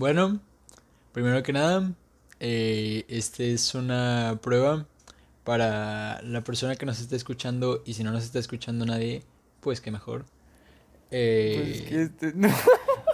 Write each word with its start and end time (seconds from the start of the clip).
Bueno, 0.00 0.40
primero 1.12 1.42
que 1.42 1.52
nada, 1.52 1.92
eh, 2.40 3.04
este 3.08 3.52
es 3.52 3.74
una 3.74 4.38
prueba 4.40 4.86
para 5.44 6.22
la 6.22 6.42
persona 6.42 6.74
que 6.76 6.86
nos 6.86 7.00
está 7.00 7.16
escuchando 7.16 7.82
y 7.84 7.92
si 7.92 8.02
no 8.02 8.10
nos 8.10 8.24
está 8.24 8.38
escuchando 8.38 8.86
nadie, 8.86 9.24
pues 9.60 9.82
que 9.82 9.90
mejor. 9.90 10.24
Eh, 11.10 11.52
Pues 11.54 11.82
que 11.82 12.02
este, 12.04 12.32
no. 12.34 12.48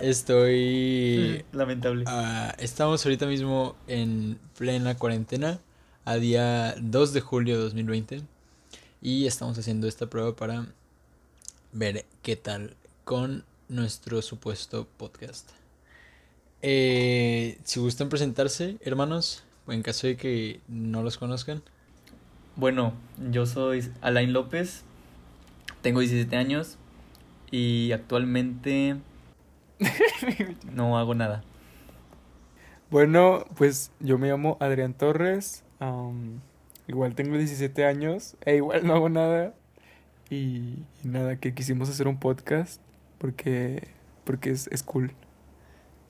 Estoy... 0.01 1.45
Lamentable. 1.53 2.04
ah, 2.07 2.54
estamos 2.57 3.05
ahorita 3.05 3.27
mismo 3.27 3.75
en 3.89 4.39
plena 4.57 4.96
cuarentena, 4.96 5.59
a 6.05 6.14
día 6.18 6.77
2 6.80 7.12
de 7.12 7.21
julio 7.21 7.57
de 7.57 7.64
2020, 7.64 8.23
y 9.03 9.27
estamos 9.27 9.59
haciendo 9.59 9.89
esta 9.89 10.07
prueba 10.07 10.37
para 10.37 10.68
ver 11.73 12.07
qué 12.23 12.37
tal 12.37 12.77
con 13.03 13.45
nuestro 13.68 14.23
supuesto 14.23 14.87
podcast. 14.96 15.50
Eh, 16.62 17.59
si 17.64 17.80
gustan 17.80 18.09
presentarse, 18.09 18.76
hermanos, 18.81 19.44
en 19.68 19.82
caso 19.82 20.07
de 20.07 20.17
que 20.17 20.61
no 20.68 21.03
los 21.03 21.18
conozcan. 21.18 21.62
Bueno, 22.57 22.94
yo 23.31 23.46
soy 23.46 23.90
Alain 24.00 24.32
López, 24.32 24.82
tengo 25.82 26.00
17 26.00 26.36
años 26.36 26.79
y 27.50 27.93
actualmente 27.93 28.96
no 30.72 30.98
hago 30.98 31.14
nada. 31.14 31.45
Bueno, 32.91 33.45
pues 33.56 33.91
yo 34.00 34.17
me 34.17 34.28
llamo 34.28 34.56
Adrián 34.61 34.95
Torres. 34.95 35.64
igual 36.86 37.14
tengo 37.14 37.36
17 37.36 37.84
años. 37.84 38.36
E 38.45 38.56
igual 38.56 38.86
no 38.86 38.95
hago 38.95 39.09
nada. 39.09 39.55
Y, 40.31 40.84
y 41.05 41.09
nada, 41.09 41.36
que 41.36 41.53
quisimos 41.55 41.89
hacer 41.89 42.09
un 42.09 42.19
podcast. 42.19 42.81
Porque, 43.19 43.89
porque 44.25 44.50
es, 44.50 44.69
es 44.69 44.83
cool. 44.83 45.12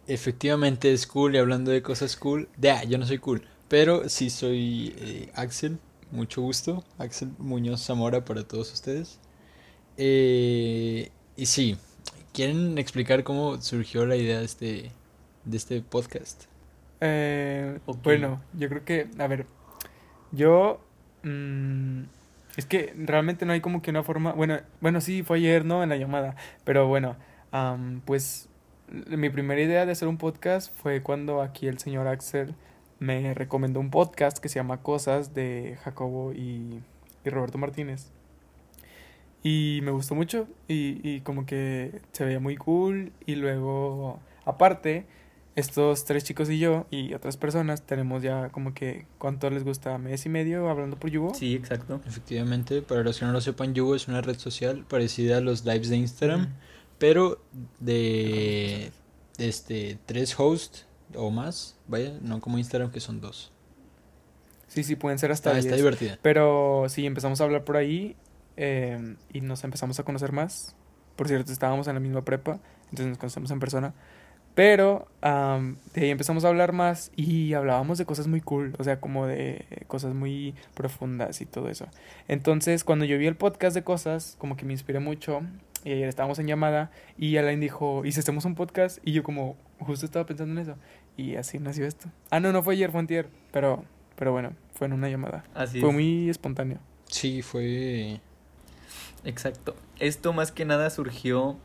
Efectivamente 0.08 0.92
es 0.92 1.06
cool 1.06 1.34
y 1.34 1.38
hablando 1.38 1.70
de 1.70 1.82
cosas 1.82 2.16
cool, 2.16 2.48
ya, 2.58 2.84
yo 2.84 2.96
no 2.96 3.06
soy 3.06 3.18
cool, 3.18 3.42
pero 3.68 4.08
sí 4.08 4.30
soy 4.30 4.94
eh, 4.98 5.32
Axel, 5.34 5.78
mucho 6.12 6.42
gusto, 6.42 6.84
Axel 6.98 7.30
Muñoz 7.38 7.84
Zamora 7.84 8.24
para 8.24 8.46
todos 8.46 8.72
ustedes. 8.72 9.18
Eh, 9.96 11.10
y 11.36 11.46
sí, 11.46 11.76
¿quieren 12.32 12.78
explicar 12.78 13.24
cómo 13.24 13.60
surgió 13.60 14.06
la 14.06 14.14
idea 14.14 14.38
de 14.38 14.44
este, 14.44 14.92
de 15.44 15.56
este 15.56 15.82
podcast? 15.82 16.44
Eh. 17.00 17.80
Bueno, 18.04 18.40
yo 18.52 18.68
creo 18.68 18.84
que, 18.84 19.08
a 19.18 19.26
ver, 19.26 19.46
yo... 20.30 20.80
mm, 21.24 22.02
es 22.56 22.64
que 22.64 22.94
realmente 22.96 23.44
no 23.44 23.52
hay 23.52 23.60
como 23.60 23.82
que 23.82 23.90
una 23.90 24.02
forma... 24.02 24.32
Bueno, 24.32 24.60
bueno, 24.80 25.00
sí, 25.00 25.22
fue 25.22 25.38
ayer, 25.38 25.64
¿no? 25.64 25.82
En 25.82 25.90
la 25.90 25.96
llamada. 25.96 26.36
Pero 26.64 26.86
bueno, 26.86 27.16
pues 28.06 28.48
mi 28.88 29.30
primera 29.30 29.60
idea 29.60 29.86
de 29.86 29.92
hacer 29.92 30.08
un 30.08 30.16
podcast 30.16 30.72
fue 30.74 31.02
cuando 31.02 31.42
aquí 31.42 31.66
el 31.66 31.78
señor 31.78 32.06
Axel 32.06 32.54
me 32.98 33.34
recomendó 33.34 33.80
un 33.80 33.90
podcast 33.90 34.38
que 34.38 34.48
se 34.48 34.56
llama 34.56 34.82
Cosas 34.82 35.34
de 35.34 35.78
Jacobo 35.82 36.32
y, 36.32 36.80
y 37.24 37.30
Roberto 37.30 37.58
Martínez. 37.58 38.10
Y 39.42 39.80
me 39.82 39.90
gustó 39.90 40.14
mucho 40.14 40.48
y, 40.66 41.00
y 41.08 41.20
como 41.20 41.46
que 41.46 42.00
se 42.12 42.24
veía 42.24 42.40
muy 42.40 42.56
cool 42.56 43.12
y 43.26 43.36
luego, 43.36 44.18
aparte, 44.44 45.06
estos 45.56 46.04
tres 46.04 46.22
chicos 46.22 46.50
y 46.50 46.58
yo 46.58 46.86
y 46.90 47.14
otras 47.14 47.36
personas 47.36 47.82
tenemos 47.82 48.22
ya 48.22 48.50
como 48.50 48.74
que, 48.74 49.06
¿cuánto 49.18 49.48
les 49.50 49.64
gusta? 49.64 49.96
¿Mes 49.98 50.26
y 50.26 50.28
medio 50.28 50.68
hablando 50.68 50.96
por 50.96 51.10
Yugo? 51.10 51.34
Sí, 51.34 51.54
exacto. 51.54 52.00
Efectivamente, 52.06 52.82
para 52.82 53.02
los 53.02 53.18
que 53.18 53.24
no 53.24 53.32
lo 53.32 53.40
sepan, 53.40 53.74
Yugo 53.74 53.94
es 53.94 54.06
una 54.06 54.20
red 54.20 54.38
social 54.38 54.84
parecida 54.88 55.38
a 55.38 55.40
los 55.40 55.64
lives 55.64 55.88
de 55.88 55.96
Instagram. 55.96 56.54
Pero 56.98 57.42
de 57.80 58.92
este 59.38 59.98
tres 60.06 60.38
hosts 60.38 60.86
o 61.14 61.30
más, 61.30 61.76
vaya, 61.86 62.18
no 62.20 62.40
como 62.40 62.58
Instagram 62.58 62.90
que 62.90 63.00
son 63.00 63.20
dos. 63.20 63.52
Sí, 64.68 64.82
sí, 64.82 64.96
pueden 64.96 65.18
ser 65.18 65.30
hasta 65.32 65.50
Está, 65.50 65.58
está 65.60 65.74
10. 65.76 65.78
divertida. 65.78 66.18
Pero 66.22 66.86
sí, 66.88 67.06
empezamos 67.06 67.40
a 67.40 67.44
hablar 67.44 67.64
por 67.64 67.76
ahí 67.76 68.16
eh, 68.56 69.16
y 69.32 69.40
nos 69.40 69.64
empezamos 69.64 69.98
a 70.00 70.02
conocer 70.02 70.32
más. 70.32 70.74
Por 71.14 71.28
cierto, 71.28 71.52
estábamos 71.52 71.86
en 71.88 71.94
la 71.94 72.00
misma 72.00 72.24
prepa, 72.24 72.60
entonces 72.84 73.06
nos 73.06 73.18
conocemos 73.18 73.50
en 73.50 73.60
persona. 73.60 73.94
Pero 74.54 75.06
am, 75.20 75.76
de 75.92 76.02
ahí 76.02 76.10
empezamos 76.10 76.44
a 76.44 76.48
hablar 76.48 76.72
más 76.72 77.12
y 77.14 77.52
hablábamos 77.52 77.98
de 77.98 78.06
cosas 78.06 78.26
muy 78.26 78.40
cool, 78.40 78.74
o 78.78 78.84
sea, 78.84 79.00
como 79.00 79.26
de 79.26 79.66
cosas 79.86 80.14
muy 80.14 80.54
profundas 80.74 81.42
y 81.42 81.46
todo 81.46 81.68
eso. 81.68 81.86
Entonces, 82.26 82.82
cuando 82.82 83.04
yo 83.04 83.18
vi 83.18 83.26
el 83.26 83.36
podcast 83.36 83.74
de 83.74 83.84
cosas, 83.84 84.36
como 84.38 84.56
que 84.56 84.64
me 84.64 84.72
inspiré 84.72 84.98
mucho. 84.98 85.42
Y 85.86 85.92
ayer 85.92 86.08
estábamos 86.08 86.40
en 86.40 86.48
llamada 86.48 86.90
y 87.16 87.36
Alain 87.36 87.60
dijo, 87.60 88.04
¿y 88.04 88.10
si 88.10 88.18
hacemos 88.18 88.44
un 88.44 88.56
podcast? 88.56 88.98
Y 89.04 89.12
yo 89.12 89.22
como, 89.22 89.56
justo 89.78 90.04
estaba 90.04 90.26
pensando 90.26 90.52
en 90.52 90.58
eso. 90.58 90.76
Y 91.16 91.36
así 91.36 91.60
nació 91.60 91.86
esto. 91.86 92.08
Ah, 92.28 92.40
no, 92.40 92.50
no 92.50 92.60
fue 92.64 92.74
ayer, 92.74 92.90
fue 92.90 92.98
antier. 92.98 93.28
Pero, 93.52 93.84
pero 94.16 94.32
bueno, 94.32 94.50
fue 94.74 94.88
en 94.88 94.94
una 94.94 95.08
llamada. 95.08 95.44
Así 95.54 95.78
Fue 95.78 95.90
es. 95.90 95.94
muy 95.94 96.28
espontáneo. 96.28 96.80
Sí, 97.08 97.40
fue... 97.40 98.20
Exacto. 99.24 99.76
Esto 100.00 100.32
más 100.32 100.50
que 100.50 100.64
nada 100.64 100.90
surgió 100.90 101.56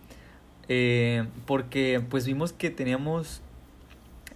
eh, 0.69 1.27
porque 1.47 1.99
pues 2.07 2.27
vimos 2.27 2.53
que 2.53 2.69
teníamos 2.69 3.41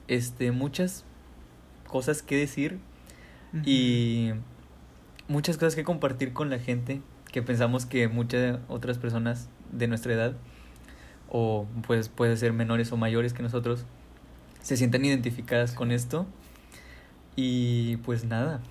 este 0.07 0.51
muchas 0.51 1.05
cosas 1.87 2.23
que 2.23 2.35
decir 2.37 2.79
y 3.63 4.31
muchas 5.27 5.57
cosas 5.57 5.75
que 5.75 5.83
compartir 5.83 6.33
con 6.33 6.49
la 6.49 6.57
gente 6.57 7.03
que 7.31 7.43
pensamos 7.43 7.85
que 7.85 8.07
muchas 8.07 8.57
otras 8.67 8.97
personas 8.97 9.47
de 9.77 9.87
nuestra 9.87 10.13
edad 10.13 10.35
o 11.29 11.65
pues 11.87 12.09
puede 12.09 12.37
ser 12.37 12.53
menores 12.53 12.91
o 12.91 12.97
mayores 12.97 13.33
que 13.33 13.43
nosotros 13.43 13.85
se 14.61 14.77
sientan 14.77 15.05
identificadas 15.05 15.73
con 15.73 15.91
esto 15.91 16.25
y 17.35 17.97
pues 17.97 18.25
nada 18.25 18.61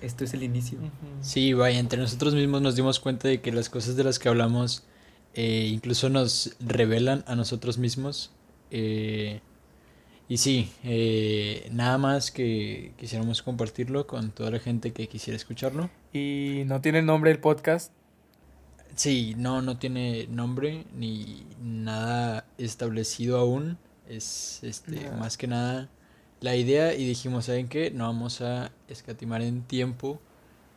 esto 0.00 0.24
es 0.24 0.32
el 0.32 0.42
inicio. 0.42 0.78
Sí, 1.20 1.52
vaya, 1.52 1.78
entre 1.78 2.00
nosotros 2.00 2.34
mismos 2.34 2.62
nos 2.62 2.74
dimos 2.74 3.00
cuenta 3.00 3.28
de 3.28 3.40
que 3.40 3.52
las 3.52 3.68
cosas 3.68 3.96
de 3.96 4.04
las 4.04 4.18
que 4.18 4.28
hablamos 4.28 4.84
eh, 5.34 5.68
incluso 5.70 6.08
nos 6.08 6.56
revelan 6.60 7.24
a 7.26 7.36
nosotros 7.36 7.78
mismos. 7.78 8.30
eh, 8.70 9.40
y 10.30 10.36
sí, 10.36 10.70
eh, 10.84 11.68
nada 11.72 11.98
más 11.98 12.30
que 12.30 12.92
quisiéramos 12.96 13.42
compartirlo 13.42 14.06
con 14.06 14.30
toda 14.30 14.52
la 14.52 14.60
gente 14.60 14.92
que 14.92 15.08
quisiera 15.08 15.36
escucharlo. 15.36 15.90
Y 16.12 16.62
no 16.66 16.80
tiene 16.80 17.00
el 17.00 17.06
nombre 17.06 17.32
del 17.32 17.40
podcast. 17.40 17.92
Sí, 18.94 19.34
no, 19.36 19.62
no 19.62 19.78
tiene 19.78 20.26
nombre 20.28 20.84
ni 20.94 21.46
nada 21.62 22.44
establecido 22.58 23.38
aún. 23.38 23.78
Es 24.08 24.60
este, 24.62 25.10
más 25.12 25.36
que 25.36 25.46
nada 25.46 25.88
la 26.40 26.56
idea 26.56 26.94
y 26.94 27.06
dijimos, 27.06 27.46
¿saben 27.46 27.68
qué? 27.68 27.90
No 27.90 28.04
vamos 28.06 28.40
a 28.40 28.72
escatimar 28.88 29.42
en 29.42 29.62
tiempo 29.62 30.20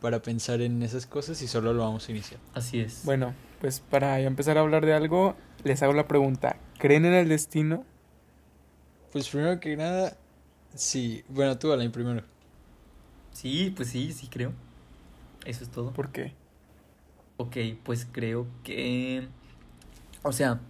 para 0.00 0.20
pensar 0.20 0.60
en 0.60 0.82
esas 0.82 1.06
cosas 1.06 1.40
y 1.42 1.48
solo 1.48 1.72
lo 1.72 1.82
vamos 1.82 2.08
a 2.08 2.12
iniciar. 2.12 2.38
así 2.52 2.80
es 2.80 3.02
Bueno, 3.04 3.34
pues 3.60 3.80
para 3.80 4.20
ya 4.20 4.26
empezar 4.26 4.58
a 4.58 4.60
hablar 4.60 4.84
de 4.84 4.92
algo, 4.92 5.34
les 5.64 5.82
hago 5.82 5.94
la 5.94 6.06
pregunta. 6.06 6.56
¿Creen 6.78 7.06
en 7.06 7.14
el 7.14 7.28
destino? 7.28 7.84
Pues 9.12 9.28
primero 9.28 9.58
que 9.60 9.76
nada, 9.76 10.16
sí, 10.74 11.24
bueno, 11.28 11.58
tú 11.58 11.72
Alain 11.72 11.90
primero. 11.90 12.22
Sí, 13.32 13.72
pues 13.74 13.88
sí, 13.88 14.12
sí 14.12 14.28
creo. 14.28 14.52
Eso 15.44 15.64
es 15.64 15.70
todo. 15.70 15.92
¿Por 15.92 16.10
qué? 16.12 16.34
Ok, 17.36 17.56
pues 17.82 18.06
creo 18.10 18.46
que... 18.62 19.26
O 20.22 20.32
sea, 20.32 20.60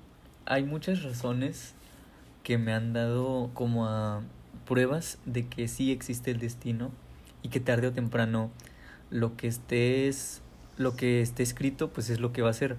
hay 0.46 0.64
muchas 0.64 1.02
razones 1.02 1.74
que 2.42 2.56
me 2.56 2.72
han 2.72 2.92
dado 2.94 3.50
como 3.54 3.86
a 3.86 4.22
pruebas 4.64 5.18
de 5.26 5.46
que 5.46 5.68
sí 5.68 5.92
existe 5.92 6.30
el 6.30 6.38
destino 6.38 6.90
y 7.42 7.50
que 7.50 7.60
tarde 7.60 7.88
o 7.88 7.92
temprano 7.92 8.50
lo 9.10 9.36
que 9.36 9.46
estés 9.46 10.40
lo 10.76 10.96
que 10.96 11.20
esté 11.20 11.42
escrito 11.42 11.92
pues 11.92 12.10
es 12.10 12.18
lo 12.18 12.32
que 12.32 12.42
va 12.42 12.50
a 12.50 12.54
ser. 12.54 12.76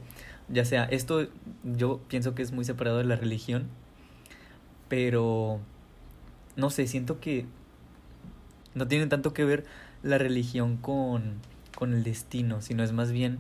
Ya 0.49 0.65
sea 0.65 0.85
esto 0.85 1.27
yo 1.63 1.99
pienso 2.07 2.35
que 2.35 2.41
es 2.41 2.51
muy 2.51 2.65
separado 2.65 2.97
de 2.97 3.05
la 3.05 3.15
religión 3.15 3.67
pero 4.89 5.59
no 6.55 6.69
sé 6.71 6.87
siento 6.87 7.19
que 7.19 7.45
no 8.73 8.87
tiene 8.87 9.07
tanto 9.07 9.33
que 9.33 9.45
ver 9.45 9.65
la 10.03 10.17
religión 10.17 10.77
con 10.77 11.35
con 11.75 11.93
el 11.93 12.03
destino 12.03 12.61
sino 12.61 12.83
es 12.83 12.91
más 12.91 13.11
bien 13.11 13.39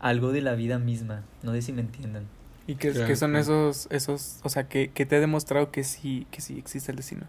algo 0.00 0.32
de 0.32 0.40
la 0.42 0.54
vida 0.54 0.78
misma 0.78 1.22
no 1.42 1.52
sé 1.52 1.62
si 1.62 1.72
me 1.72 1.80
entiendan 1.82 2.24
¿Y 2.66 2.74
qué, 2.76 2.92
Claro, 2.92 3.06
qué 3.08 3.16
son 3.16 3.30
claro. 3.32 3.42
esos, 3.70 3.88
esos, 3.90 4.38
o 4.44 4.48
sea, 4.48 4.68
que, 4.68 4.90
que 4.90 5.04
te 5.04 5.16
he 5.16 5.20
demostrado 5.20 5.72
que 5.72 5.82
sí, 5.82 6.26
que 6.30 6.40
sí 6.40 6.56
existe 6.58 6.92
el 6.92 6.96
destino? 6.96 7.26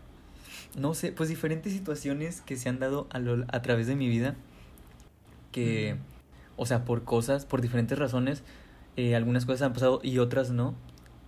no 0.77 0.93
sé, 0.93 1.11
pues 1.11 1.29
diferentes 1.29 1.73
situaciones 1.73 2.41
que 2.41 2.55
se 2.57 2.69
han 2.69 2.79
dado 2.79 3.07
a, 3.11 3.19
lo- 3.19 3.45
a 3.51 3.61
través 3.61 3.87
de 3.87 3.95
mi 3.95 4.07
vida, 4.07 4.35
que, 5.51 5.95
o 6.57 6.65
sea, 6.65 6.85
por 6.85 7.03
cosas, 7.03 7.45
por 7.45 7.61
diferentes 7.61 7.97
razones, 7.97 8.43
eh, 8.97 9.15
algunas 9.15 9.45
cosas 9.45 9.63
han 9.63 9.73
pasado 9.73 9.99
y 10.03 10.19
otras 10.19 10.51
no, 10.51 10.75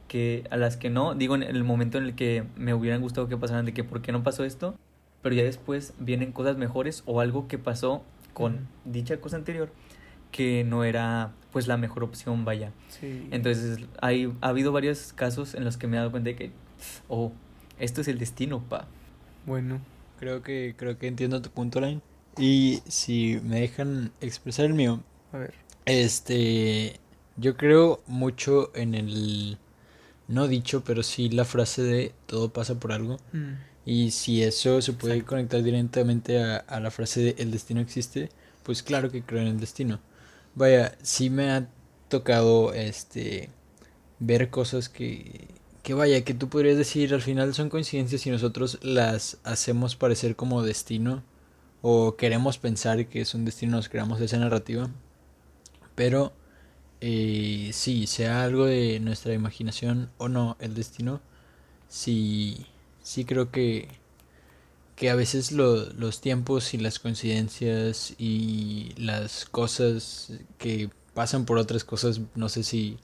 que 0.07 0.43
a 0.51 0.57
las 0.57 0.77
que 0.77 0.89
no, 0.89 1.15
digo 1.15 1.35
en 1.35 1.43
el 1.43 1.63
momento 1.63 1.97
en 1.97 2.05
el 2.05 2.15
que 2.15 2.43
me 2.55 2.73
hubieran 2.73 3.01
gustado 3.01 3.27
que 3.27 3.37
pasaran, 3.37 3.65
de 3.65 3.73
que 3.73 3.83
por 3.83 4.01
qué 4.01 4.11
no 4.11 4.23
pasó 4.23 4.43
esto, 4.43 4.75
pero 5.21 5.35
ya 5.35 5.43
después 5.43 5.93
vienen 5.99 6.31
cosas 6.31 6.57
mejores 6.57 7.03
o 7.05 7.21
algo 7.21 7.47
que 7.47 7.57
pasó 7.57 8.03
con 8.33 8.67
dicha 8.85 9.17
cosa 9.17 9.35
anterior 9.37 9.71
que 10.33 10.65
no 10.65 10.83
era 10.83 11.33
pues 11.53 11.67
la 11.67 11.77
mejor 11.77 12.03
opción, 12.03 12.45
vaya. 12.45 12.73
Sí. 12.89 13.29
Entonces, 13.31 13.79
hay, 14.01 14.33
ha 14.41 14.49
habido 14.49 14.73
varios 14.73 15.13
casos 15.13 15.55
en 15.55 15.63
los 15.65 15.77
que 15.77 15.87
me 15.87 15.97
he 15.97 15.99
dado 15.99 16.11
cuenta 16.11 16.31
de 16.31 16.35
que, 16.37 16.51
oh, 17.09 17.31
Esto 17.79 18.01
es 18.01 18.09
el 18.09 18.19
destino, 18.19 18.61
pa. 18.69 18.87
Bueno, 19.45 19.81
Creo 20.19 20.41
que, 20.43 20.75
creo 20.77 20.97
que 20.97 21.07
entiendo 21.07 21.41
tu 21.41 21.51
punto, 21.51 21.81
Line. 21.81 22.01
Y 22.37 22.81
si 22.87 23.39
me 23.43 23.61
dejan 23.61 24.11
expresar 24.21 24.65
el 24.65 24.73
mío, 24.73 25.03
a 25.33 25.37
ver. 25.37 25.53
este, 25.85 26.99
yo 27.37 27.57
creo 27.57 28.01
mucho 28.07 28.71
en 28.75 28.95
el, 28.95 29.59
no 30.27 30.47
dicho, 30.47 30.83
pero 30.83 31.03
sí 31.03 31.29
la 31.29 31.45
frase 31.45 31.83
de 31.83 32.13
todo 32.27 32.53
pasa 32.53 32.79
por 32.79 32.91
algo. 32.93 33.17
Mm, 33.33 33.53
Y 33.85 34.11
si 34.11 34.43
eso 34.43 34.81
se 34.81 34.93
puede 34.93 35.15
Exacto. 35.15 35.29
conectar 35.31 35.63
directamente 35.63 36.41
a, 36.41 36.57
a 36.57 36.79
la 36.79 36.91
frase 36.91 37.21
de 37.21 37.35
el 37.39 37.51
destino 37.51 37.81
existe, 37.81 38.29
pues 38.63 38.83
claro 38.83 39.11
que 39.11 39.23
creo 39.23 39.41
en 39.41 39.47
el 39.49 39.59
destino. 39.59 39.99
Vaya, 40.55 40.95
sí 41.01 41.29
me 41.29 41.51
ha 41.51 41.67
tocado 42.09 42.73
este 42.73 43.49
ver 44.19 44.49
cosas 44.49 44.89
que, 44.89 45.47
que 45.83 45.93
vaya, 45.93 46.23
que 46.23 46.33
tú 46.33 46.49
podrías 46.49 46.77
decir 46.77 47.13
al 47.13 47.21
final 47.21 47.53
son 47.53 47.69
coincidencias 47.69 48.25
y 48.25 48.29
nosotros 48.31 48.79
las 48.83 49.37
hacemos 49.43 49.95
parecer 49.95 50.35
como 50.35 50.63
destino 50.63 51.23
o 51.81 52.15
queremos 52.15 52.57
pensar 52.57 53.07
que 53.07 53.21
es 53.21 53.33
un 53.35 53.45
destino, 53.45 53.75
nos 53.77 53.89
creamos 53.89 54.21
esa 54.21 54.37
narrativa. 54.37 54.89
Pero 55.95 56.33
eh, 57.01 57.71
sí, 57.73 58.07
sea 58.07 58.43
algo 58.43 58.65
de 58.65 58.99
nuestra 59.01 59.33
imaginación 59.33 60.09
o 60.17 60.29
no, 60.29 60.55
el 60.59 60.73
destino, 60.75 61.21
sí, 61.89 62.65
sí 63.01 63.25
creo 63.25 63.51
que, 63.51 63.89
que 64.95 65.09
a 65.09 65.15
veces 65.15 65.51
lo- 65.51 65.85
los 65.93 66.21
tiempos 66.21 66.73
y 66.73 66.77
las 66.77 66.99
coincidencias 66.99 68.13
y 68.17 68.93
las 68.97 69.45
cosas 69.45 70.31
que 70.57 70.89
pasan 71.13 71.45
por 71.45 71.57
otras 71.57 71.83
cosas, 71.83 72.21
no 72.35 72.47
sé 72.49 72.63
si 72.63 72.97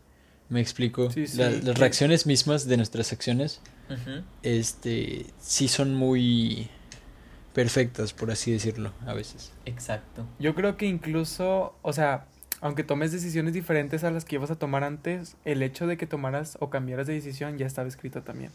me 0.49 0.61
explico, 0.61 1.11
Sí, 1.11 1.27
sí, 1.27 1.37
la- 1.37 1.49
las 1.49 1.63
que- 1.63 1.73
reacciones 1.73 2.25
mismas 2.25 2.67
de 2.67 2.77
nuestras 2.77 3.11
acciones, 3.13 3.61
este, 4.43 5.25
sí 5.39 5.67
son 5.67 5.93
muy 5.95 6.69
perfectas, 7.53 8.13
por 8.13 8.31
así 8.31 8.51
decirlo, 8.51 8.93
a 9.05 9.13
veces. 9.13 9.51
Exacto. 9.65 10.25
Yo 10.39 10.55
creo 10.55 10.77
que 10.77 10.85
incluso, 10.85 11.75
o 11.81 11.93
sea, 11.93 12.25
aunque 12.61 12.83
tomes 12.83 13.11
decisiones 13.11 13.53
diferentes 13.53 14.03
a 14.03 14.11
las 14.11 14.25
que 14.25 14.35
ibas 14.35 14.51
a 14.51 14.55
tomar 14.55 14.83
antes, 14.83 15.35
el 15.45 15.61
hecho 15.63 15.87
de 15.87 15.97
que 15.97 16.05
tomaras 16.07 16.57
o 16.59 16.69
cambiaras 16.69 17.07
de 17.07 17.13
decisión 17.13 17.57
ya 17.57 17.65
estaba 17.65 17.87
escrito 17.87 18.21
también. 18.21 18.51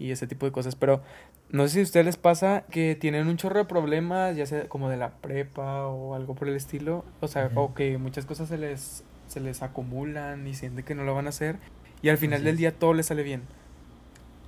Y 0.00 0.10
ese 0.10 0.26
tipo 0.26 0.46
de 0.46 0.52
cosas. 0.52 0.74
Pero 0.74 1.02
no 1.50 1.68
sé 1.68 1.74
si 1.74 1.80
a 1.80 1.82
ustedes 1.84 2.06
les 2.06 2.16
pasa 2.16 2.64
que 2.70 2.96
tienen 2.96 3.28
un 3.28 3.36
chorro 3.36 3.58
de 3.60 3.64
problemas, 3.66 4.36
ya 4.36 4.46
sea 4.46 4.68
como 4.68 4.88
de 4.88 4.96
la 4.96 5.10
prepa 5.10 5.86
o 5.86 6.14
algo 6.14 6.34
por 6.34 6.48
el 6.48 6.56
estilo. 6.56 7.04
O 7.20 7.28
sea, 7.28 7.50
o 7.54 7.74
que 7.74 7.98
muchas 7.98 8.26
cosas 8.26 8.48
se 8.48 8.58
les, 8.58 9.04
se 9.28 9.40
les 9.40 9.62
acumulan 9.62 10.46
y 10.46 10.54
sienten 10.54 10.84
que 10.84 10.96
no 10.96 11.04
lo 11.04 11.14
van 11.14 11.26
a 11.26 11.28
hacer. 11.28 11.56
Y 12.02 12.08
al 12.08 12.18
final 12.18 12.42
del 12.42 12.56
día 12.56 12.72
todo 12.72 12.94
les 12.94 13.06
sale 13.06 13.22
bien. 13.22 13.42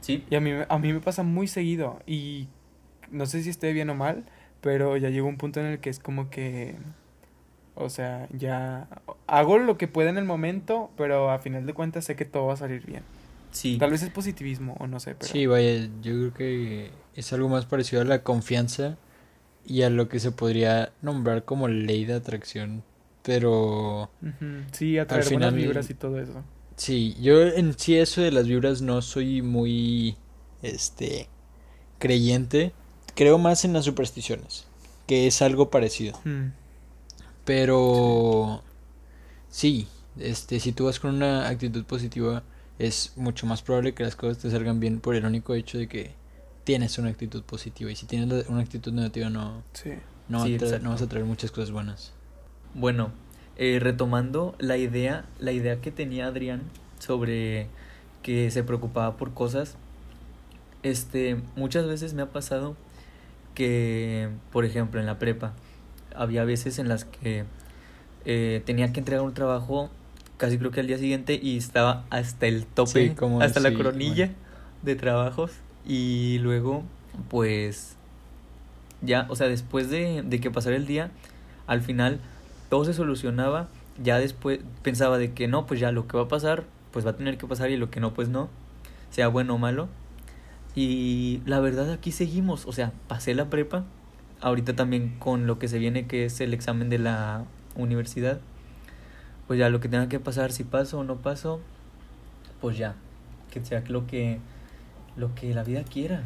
Sí, 0.00 0.24
Y 0.30 0.34
a 0.34 0.40
mí, 0.40 0.50
a 0.68 0.78
mí 0.78 0.92
me 0.92 1.00
pasa 1.00 1.22
muy 1.22 1.46
seguido. 1.46 2.00
Y 2.06 2.48
no 3.10 3.26
sé 3.26 3.42
si 3.42 3.50
esté 3.50 3.72
bien 3.72 3.90
o 3.90 3.94
mal, 3.94 4.24
pero 4.60 4.96
ya 4.96 5.10
llegó 5.10 5.28
un 5.28 5.36
punto 5.36 5.60
en 5.60 5.66
el 5.66 5.78
que 5.78 5.90
es 5.90 5.98
como 5.98 6.30
que. 6.30 6.76
O 7.74 7.88
sea, 7.88 8.28
ya 8.32 8.88
hago 9.26 9.58
lo 9.58 9.78
que 9.78 9.88
pueda 9.88 10.10
en 10.10 10.18
el 10.18 10.24
momento, 10.24 10.90
pero 10.96 11.30
a 11.30 11.38
final 11.38 11.66
de 11.66 11.72
cuentas 11.72 12.04
sé 12.04 12.16
que 12.16 12.24
todo 12.24 12.46
va 12.46 12.54
a 12.54 12.56
salir 12.56 12.84
bien. 12.84 13.02
Sí. 13.52 13.78
Tal 13.78 13.90
vez 13.90 14.02
es 14.02 14.10
positivismo 14.10 14.76
o 14.80 14.86
no 14.86 14.98
sé, 15.00 15.14
pero. 15.14 15.30
Sí, 15.32 15.46
vaya, 15.46 15.88
yo 16.02 16.12
creo 16.12 16.34
que 16.34 16.90
es 17.14 17.32
algo 17.32 17.48
más 17.48 17.66
parecido 17.66 18.02
a 18.02 18.04
la 18.04 18.22
confianza 18.22 18.96
y 19.64 19.82
a 19.82 19.90
lo 19.90 20.08
que 20.08 20.18
se 20.20 20.32
podría 20.32 20.92
nombrar 21.02 21.44
como 21.44 21.68
ley 21.68 22.04
de 22.04 22.14
atracción, 22.14 22.82
pero 23.22 24.10
Ujú, 24.20 24.64
Sí, 24.72 24.98
atraer 24.98 25.24
buenas 25.30 25.50
final- 25.50 25.54
vibras 25.54 25.90
y 25.90 25.94
todo 25.94 26.18
eso. 26.18 26.42
sí, 26.76 27.16
yo 27.20 27.42
en 27.42 27.78
sí 27.78 27.96
eso 27.96 28.20
de 28.22 28.32
las 28.32 28.46
vibras 28.48 28.82
no 28.82 29.00
soy 29.02 29.40
muy, 29.42 30.16
este, 30.62 31.28
creyente, 31.98 32.72
creo 33.14 33.38
más 33.38 33.64
en 33.64 33.72
las 33.74 33.84
supersticiones, 33.84 34.66
que 35.06 35.26
es 35.28 35.42
algo 35.42 35.70
parecido, 35.70 36.18
Mm, 36.24 36.48
pero 37.44 38.62
sí, 39.48 39.88
este, 40.18 40.60
si 40.60 40.72
tú 40.72 40.86
vas 40.86 41.00
con 41.00 41.14
una 41.14 41.48
actitud 41.48 41.84
positiva, 41.84 42.42
es 42.82 43.12
mucho 43.16 43.46
más 43.46 43.62
probable 43.62 43.94
que 43.94 44.02
las 44.02 44.16
cosas 44.16 44.38
te 44.38 44.50
salgan 44.50 44.80
bien 44.80 44.98
por 45.00 45.14
el 45.14 45.24
único 45.24 45.54
hecho 45.54 45.78
de 45.78 45.86
que 45.86 46.14
tienes 46.64 46.98
una 46.98 47.10
actitud 47.10 47.42
positiva. 47.44 47.90
Y 47.90 47.96
si 47.96 48.06
tienes 48.06 48.48
una 48.48 48.60
actitud 48.60 48.92
negativa, 48.92 49.30
no, 49.30 49.62
sí. 49.72 49.92
Sí, 50.28 50.58
no 50.82 50.90
vas 50.90 51.02
a 51.02 51.08
traer 51.08 51.24
muchas 51.24 51.50
cosas 51.50 51.70
buenas. 51.70 52.12
Bueno, 52.74 53.10
eh, 53.56 53.78
retomando 53.80 54.54
la 54.58 54.78
idea, 54.78 55.26
la 55.38 55.52
idea 55.52 55.80
que 55.80 55.90
tenía 55.90 56.26
Adrián 56.26 56.62
sobre 56.98 57.68
que 58.22 58.50
se 58.50 58.64
preocupaba 58.64 59.16
por 59.16 59.34
cosas, 59.34 59.76
este, 60.82 61.40
muchas 61.54 61.86
veces 61.86 62.14
me 62.14 62.22
ha 62.22 62.30
pasado 62.30 62.76
que, 63.54 64.30
por 64.50 64.64
ejemplo, 64.64 65.00
en 65.00 65.06
la 65.06 65.18
prepa, 65.18 65.52
había 66.16 66.44
veces 66.44 66.78
en 66.78 66.88
las 66.88 67.04
que 67.04 67.44
eh, 68.24 68.62
tenía 68.64 68.92
que 68.92 69.00
entregar 69.00 69.24
un 69.24 69.34
trabajo 69.34 69.90
casi 70.36 70.58
creo 70.58 70.70
que 70.70 70.80
al 70.80 70.86
día 70.86 70.98
siguiente 70.98 71.38
y 71.40 71.56
estaba 71.56 72.04
hasta 72.10 72.46
el 72.46 72.66
tope, 72.66 73.08
Sí, 73.08 73.14
como 73.14 73.40
hasta 73.40 73.60
la 73.60 73.72
coronilla 73.74 74.26
bueno. 74.26 74.40
de 74.82 74.96
trabajos 74.96 75.52
y 75.86 76.38
luego, 76.38 76.84
pues, 77.28 77.96
ya, 79.00 79.26
o 79.28 79.36
sea, 79.36 79.48
después 79.48 79.90
de, 79.90 80.22
de 80.22 80.40
que 80.40 80.50
pasara 80.50 80.76
el 80.76 80.86
día, 80.86 81.10
al 81.66 81.80
final 81.82 82.20
todo 82.68 82.84
se 82.84 82.94
solucionaba, 82.94 83.68
ya 84.02 84.18
después 84.18 84.60
pensaba 84.82 85.18
de 85.18 85.32
que 85.32 85.48
no, 85.48 85.66
pues 85.66 85.80
ya 85.80 85.92
lo 85.92 86.06
que 86.06 86.16
va 86.16 86.24
a 86.24 86.28
pasar, 86.28 86.64
pues 86.92 87.04
va 87.04 87.10
a 87.10 87.16
tener 87.16 87.36
que 87.38 87.46
pasar 87.46 87.70
y 87.70 87.76
lo 87.76 87.90
que 87.90 88.00
no, 88.00 88.14
pues 88.14 88.28
no, 88.28 88.48
sea 89.10 89.28
bueno 89.28 89.54
o 89.54 89.58
malo. 89.58 89.88
Y 90.74 91.42
la 91.44 91.60
verdad 91.60 91.90
aquí 91.92 92.12
seguimos, 92.12 92.66
o 92.66 92.72
sea, 92.72 92.92
pasé 93.08 93.34
la 93.34 93.50
prepa, 93.50 93.84
ahorita 94.40 94.74
también 94.74 95.16
con 95.18 95.46
lo 95.46 95.58
que 95.58 95.68
se 95.68 95.78
viene 95.78 96.06
que 96.06 96.24
es 96.24 96.40
el 96.40 96.54
examen 96.54 96.88
de 96.88 96.98
la 96.98 97.44
universidad, 97.76 98.40
pues 99.52 99.58
ya 99.58 99.68
lo 99.68 99.80
que 99.80 99.88
tenga 99.90 100.08
que 100.08 100.18
pasar, 100.18 100.50
si 100.50 100.64
paso 100.64 101.00
o 101.00 101.04
no 101.04 101.16
paso, 101.16 101.60
pues 102.62 102.78
ya, 102.78 102.94
que 103.50 103.62
sea 103.62 103.84
lo 103.86 104.06
que, 104.06 104.38
lo 105.14 105.34
que 105.34 105.52
la 105.52 105.62
vida 105.62 105.84
quiera. 105.84 106.22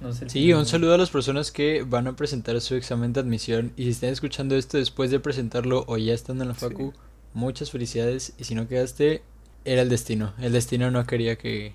No 0.00 0.12
sé 0.12 0.28
Sí, 0.30 0.52
un 0.52 0.64
saludo 0.64 0.94
a 0.94 0.96
las 0.98 1.10
personas 1.10 1.50
que 1.50 1.82
van 1.82 2.06
a 2.06 2.14
presentar 2.14 2.60
su 2.60 2.76
examen 2.76 3.12
de 3.12 3.18
admisión. 3.18 3.72
Y 3.76 3.82
si 3.82 3.90
están 3.90 4.10
escuchando 4.10 4.54
esto 4.54 4.78
después 4.78 5.10
de 5.10 5.18
presentarlo 5.18 5.82
o 5.88 5.96
ya 5.98 6.14
estando 6.14 6.44
en 6.44 6.50
la 6.50 6.54
Sí. 6.54 6.60
facu, 6.60 6.92
muchas 7.34 7.72
felicidades. 7.72 8.32
Y 8.38 8.44
si 8.44 8.54
no 8.54 8.68
quedaste, 8.68 9.24
era 9.64 9.82
el 9.82 9.88
destino. 9.88 10.32
El 10.38 10.52
destino 10.52 10.92
no 10.92 11.04
quería 11.04 11.34
que, 11.34 11.72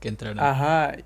que 0.00 0.08
entraran. 0.08 0.40
Ajá, 0.44 0.96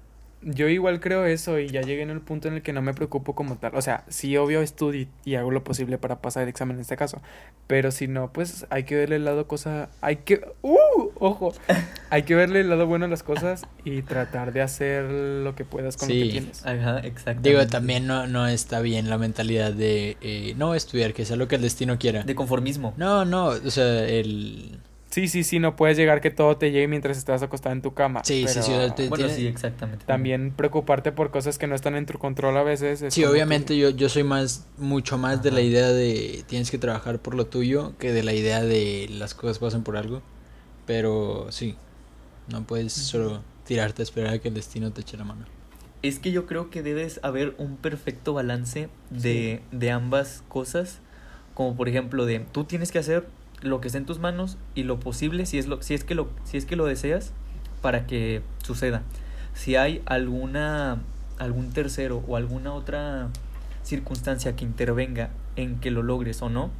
yo 0.42 0.68
igual 0.68 1.00
creo 1.00 1.26
eso 1.26 1.58
y 1.58 1.68
ya 1.68 1.82
llegué 1.82 2.02
en 2.02 2.10
el 2.10 2.20
punto 2.20 2.48
en 2.48 2.54
el 2.54 2.62
que 2.62 2.72
no 2.72 2.82
me 2.82 2.94
preocupo 2.94 3.34
como 3.34 3.56
tal. 3.56 3.74
O 3.74 3.82
sea, 3.82 4.04
sí, 4.08 4.36
obvio 4.36 4.62
estudio 4.62 5.06
y 5.24 5.34
hago 5.34 5.50
lo 5.50 5.64
posible 5.64 5.98
para 5.98 6.20
pasar 6.20 6.44
el 6.44 6.48
examen 6.48 6.76
en 6.76 6.82
este 6.82 6.96
caso. 6.96 7.20
Pero 7.66 7.90
si 7.90 8.06
no, 8.08 8.32
pues 8.32 8.66
hay 8.70 8.84
que 8.84 8.96
verle 8.96 9.16
el 9.16 9.24
lado 9.24 9.46
cosa... 9.46 9.90
Hay 10.00 10.16
que... 10.16 10.46
¡Uh! 10.62 11.10
Ojo. 11.20 11.52
Hay 12.10 12.22
que 12.22 12.34
verle 12.34 12.60
el 12.60 12.70
lado 12.70 12.86
bueno 12.86 13.04
a 13.04 13.08
las 13.08 13.22
cosas 13.22 13.66
y 13.84 14.02
tratar 14.02 14.52
de 14.52 14.62
hacer 14.62 15.04
lo 15.04 15.54
que 15.54 15.64
puedas 15.64 15.96
con 15.96 16.08
lo 16.08 16.14
que 16.14 16.28
tienes. 16.30 16.64
Ajá, 16.64 17.00
exactamente. 17.00 17.48
Digo, 17.50 17.66
también 17.66 18.06
no, 18.06 18.26
no 18.26 18.46
está 18.46 18.80
bien 18.80 19.10
la 19.10 19.18
mentalidad 19.18 19.72
de 19.72 20.16
eh, 20.22 20.54
no 20.56 20.74
estudiar, 20.74 21.12
que 21.12 21.24
sea 21.24 21.36
lo 21.36 21.48
que 21.48 21.56
el 21.56 21.62
destino 21.62 21.98
quiera. 21.98 22.22
De 22.22 22.34
conformismo. 22.34 22.94
No, 22.96 23.24
no, 23.24 23.48
o 23.48 23.70
sea, 23.70 24.04
el... 24.04 24.78
Sí, 25.10 25.26
sí, 25.28 25.42
sí, 25.42 25.58
no 25.58 25.74
puedes 25.74 25.96
llegar 25.96 26.20
que 26.20 26.30
todo 26.30 26.56
te 26.58 26.70
llegue 26.70 26.86
mientras 26.86 27.16
estás 27.16 27.42
acostado 27.42 27.74
en 27.74 27.80
tu 27.82 27.94
cama. 27.94 28.22
Sí, 28.24 28.44
sí, 28.46 28.60
sí, 28.62 28.72
pero 28.72 28.94
te- 28.94 29.08
Bueno, 29.08 29.24
tiene- 29.26 29.34
sí, 29.40 29.46
exactamente. 29.46 30.04
También 30.04 30.52
preocuparte 30.52 31.12
por 31.12 31.30
cosas 31.30 31.56
que 31.58 31.66
no 31.66 31.74
están 31.74 31.94
en 31.96 32.04
tu 32.04 32.18
control 32.18 32.56
a 32.58 32.62
veces. 32.62 33.00
es 33.00 33.14
Sí, 33.14 33.22
que- 33.22 33.26
obviamente 33.26 33.76
yo, 33.78 33.88
yo 33.90 34.08
soy 34.10 34.22
más, 34.22 34.66
mucho 34.76 35.16
más 35.16 35.42
de 35.42 35.50
la 35.50 35.62
idea 35.62 35.88
de 35.88 36.44
tienes 36.46 36.70
que 36.70 36.76
trabajar 36.78 37.20
por 37.20 37.34
lo 37.34 37.46
tuyo 37.46 37.94
que 37.98 38.12
de 38.12 38.22
la 38.22 38.34
idea 38.34 38.62
de 38.62 39.06
las 39.10 39.34
cosas 39.34 39.58
pasan 39.58 39.82
por 39.82 39.96
algo. 39.96 40.20
Pero 40.86 41.46
sí, 41.50 41.76
no 42.48 42.64
puedes 42.64 42.92
solo 42.92 43.42
tirarte 43.64 44.02
a 44.02 44.04
esperar 44.04 44.34
a 44.34 44.38
que 44.38 44.48
el 44.48 44.54
destino 44.54 44.92
te 44.92 45.00
eche 45.02 45.16
la 45.16 45.24
mano. 45.24 45.44
Es 46.02 46.18
que 46.18 46.32
yo 46.32 46.46
creo 46.46 46.70
que 46.70 46.82
debes 46.82 47.18
haber 47.22 47.54
un 47.58 47.76
perfecto 47.76 48.32
balance 48.34 48.88
de, 49.10 49.62
de 49.72 49.90
ambas 49.90 50.44
cosas. 50.48 51.00
Como 51.54 51.76
por 51.76 51.88
ejemplo 51.88 52.24
de 52.24 52.38
tú 52.40 52.64
tienes 52.64 52.92
que 52.92 52.98
hacer 53.00 53.26
lo 53.62 53.80
que 53.80 53.88
esté 53.88 53.98
en 53.98 54.06
tus 54.06 54.18
manos 54.18 54.56
y 54.74 54.84
lo 54.84 55.00
posible 55.00 55.46
si 55.46 55.58
es 55.58 55.66
lo, 55.66 55.82
si 55.82 55.94
es 55.94 56.04
que 56.04 56.14
lo, 56.14 56.28
si 56.44 56.56
es 56.56 56.64
que 56.64 56.76
lo 56.76 56.86
deseas 56.86 57.32
para 57.82 58.06
que 58.06 58.42
suceda. 58.62 59.02
Si 59.54 59.76
hay 59.76 60.02
alguna 60.06 60.98
algún 61.38 61.70
tercero 61.72 62.22
o 62.28 62.36
alguna 62.36 62.72
otra 62.74 63.28
circunstancia 63.84 64.54
que 64.56 64.64
intervenga 64.64 65.30
en 65.56 65.78
que 65.80 65.90
lo 65.90 66.02
logres 66.02 66.42
o 66.42 66.48
no, 66.48 66.70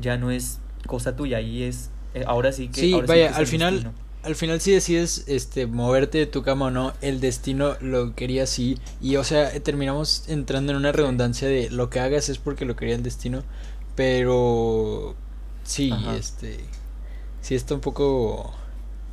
ya 0.00 0.16
no 0.16 0.30
es 0.30 0.60
cosa 0.86 1.16
tuya 1.16 1.40
y 1.40 1.62
es 1.64 1.90
eh, 2.14 2.24
ahora 2.26 2.52
sí 2.52 2.68
que 2.68 2.80
Sí, 2.80 2.92
ahora 2.92 3.06
vaya, 3.06 3.26
que 3.26 3.32
es 3.32 3.38
al 3.38 3.46
final- 3.46 3.74
destino. 3.74 4.04
Al 4.22 4.34
final 4.36 4.58
si 4.60 4.72
decides 4.72 5.24
este 5.26 5.66
moverte 5.66 6.16
de 6.16 6.24
tu 6.26 6.42
cama 6.42 6.66
o 6.66 6.70
no, 6.70 6.94
el 7.02 7.20
destino 7.20 7.76
lo 7.82 8.14
quería 8.14 8.44
así 8.44 8.78
y 9.02 9.16
o 9.16 9.24
sea, 9.24 9.50
terminamos 9.60 10.24
entrando 10.28 10.72
en 10.72 10.78
una 10.78 10.92
redundancia 10.92 11.46
de 11.46 11.68
lo 11.68 11.90
que 11.90 12.00
hagas 12.00 12.30
es 12.30 12.38
porque 12.38 12.64
lo 12.64 12.74
quería 12.74 12.94
el 12.94 13.02
destino, 13.02 13.42
pero 13.96 15.14
sí, 15.64 15.90
Ajá. 15.92 16.16
este 16.16 16.60
sí 17.40 17.54
está 17.54 17.74
un 17.74 17.80
poco 17.80 18.54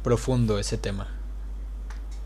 profundo 0.04 0.60
ese 0.60 0.78
tema. 0.78 1.08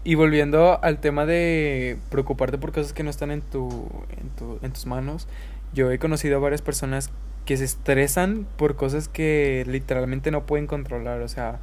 Y 0.04 0.14
volviendo 0.14 0.80
al 0.84 1.00
tema 1.00 1.26
de 1.26 1.98
preocuparte 2.12 2.60
por 2.60 2.72
cosas 2.72 2.94
que 2.94 3.02
no 3.02 3.10
están 3.10 3.32
en 3.32 3.42
tu, 3.42 3.90
en 4.18 4.30
tu, 4.30 4.60
en 4.62 4.72
tus 4.72 4.86
manos, 4.86 5.28
yo 5.74 5.90
he 5.90 5.98
conocido 5.98 6.38
a 6.38 6.40
varias 6.40 6.62
personas 6.62 7.10
que 7.46 7.58
se 7.58 7.64
estresan 7.64 8.46
por 8.58 8.76
cosas 8.76 9.08
que 9.08 9.66
literalmente 9.68 10.30
no 10.30 10.46
pueden 10.46 10.68
controlar. 10.68 11.22
O 11.22 11.28
sea, 11.28 11.60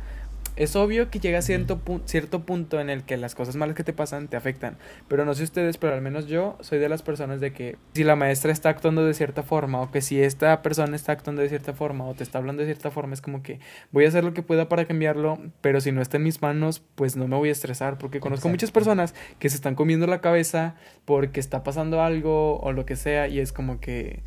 es 0.56 0.76
obvio 0.76 1.10
que 1.10 1.18
llega 1.18 1.38
a 1.38 1.42
cierto, 1.42 1.80
cierto 2.04 2.44
punto 2.44 2.80
en 2.80 2.90
el 2.90 3.04
que 3.04 3.16
las 3.16 3.34
cosas 3.34 3.56
malas 3.56 3.76
que 3.76 3.84
te 3.84 3.92
pasan 3.92 4.28
te 4.28 4.36
afectan. 4.36 4.76
Pero 5.08 5.24
no 5.24 5.34
sé 5.34 5.44
ustedes, 5.44 5.78
pero 5.78 5.94
al 5.94 6.02
menos 6.02 6.26
yo 6.26 6.56
soy 6.60 6.78
de 6.78 6.88
las 6.88 7.02
personas 7.02 7.40
de 7.40 7.52
que 7.52 7.76
si 7.94 8.04
la 8.04 8.16
maestra 8.16 8.52
está 8.52 8.68
actuando 8.68 9.04
de 9.04 9.14
cierta 9.14 9.42
forma 9.42 9.80
o 9.80 9.90
que 9.90 10.00
si 10.00 10.20
esta 10.20 10.62
persona 10.62 10.96
está 10.96 11.12
actuando 11.12 11.42
de 11.42 11.48
cierta 11.48 11.72
forma 11.72 12.06
o 12.06 12.14
te 12.14 12.22
está 12.22 12.38
hablando 12.38 12.62
de 12.62 12.66
cierta 12.66 12.90
forma, 12.90 13.14
es 13.14 13.20
como 13.20 13.42
que 13.42 13.60
voy 13.90 14.04
a 14.04 14.08
hacer 14.08 14.24
lo 14.24 14.34
que 14.34 14.42
pueda 14.42 14.68
para 14.68 14.84
cambiarlo, 14.84 15.38
pero 15.60 15.80
si 15.80 15.92
no 15.92 16.02
está 16.02 16.16
en 16.16 16.24
mis 16.24 16.42
manos, 16.42 16.82
pues 16.94 17.16
no 17.16 17.28
me 17.28 17.36
voy 17.36 17.48
a 17.48 17.52
estresar 17.52 17.98
porque 17.98 18.20
conozco 18.20 18.48
muchas 18.48 18.70
personas 18.70 19.14
que 19.38 19.48
se 19.48 19.56
están 19.56 19.74
comiendo 19.74 20.06
la 20.06 20.20
cabeza 20.20 20.74
porque 21.04 21.40
está 21.40 21.62
pasando 21.62 22.02
algo 22.02 22.60
o 22.60 22.72
lo 22.72 22.86
que 22.86 22.96
sea 22.96 23.28
y 23.28 23.40
es 23.40 23.52
como 23.52 23.80
que 23.80 24.22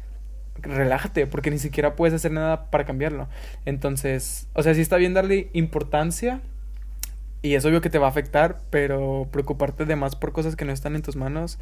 relájate, 0.65 1.27
porque 1.27 1.51
ni 1.51 1.59
siquiera 1.59 1.95
puedes 1.95 2.13
hacer 2.13 2.31
nada 2.31 2.69
para 2.69 2.85
cambiarlo. 2.85 3.27
Entonces, 3.65 4.47
o 4.53 4.63
sea, 4.63 4.73
sí 4.73 4.81
está 4.81 4.97
bien 4.97 5.13
darle 5.13 5.49
importancia 5.53 6.41
y 7.41 7.53
es 7.53 7.63
obvio 7.63 7.79
que 7.81 7.89
te 7.89 7.99
va 7.99 8.07
a 8.07 8.09
afectar, 8.09 8.61
pero 8.71 9.27
preocuparte 9.31 9.85
de 9.85 9.95
más 9.95 10.15
por 10.15 10.31
cosas 10.31 10.55
que 10.55 10.65
no 10.65 10.71
están 10.71 10.95
en 10.95 11.03
tus 11.03 11.15
manos, 11.15 11.59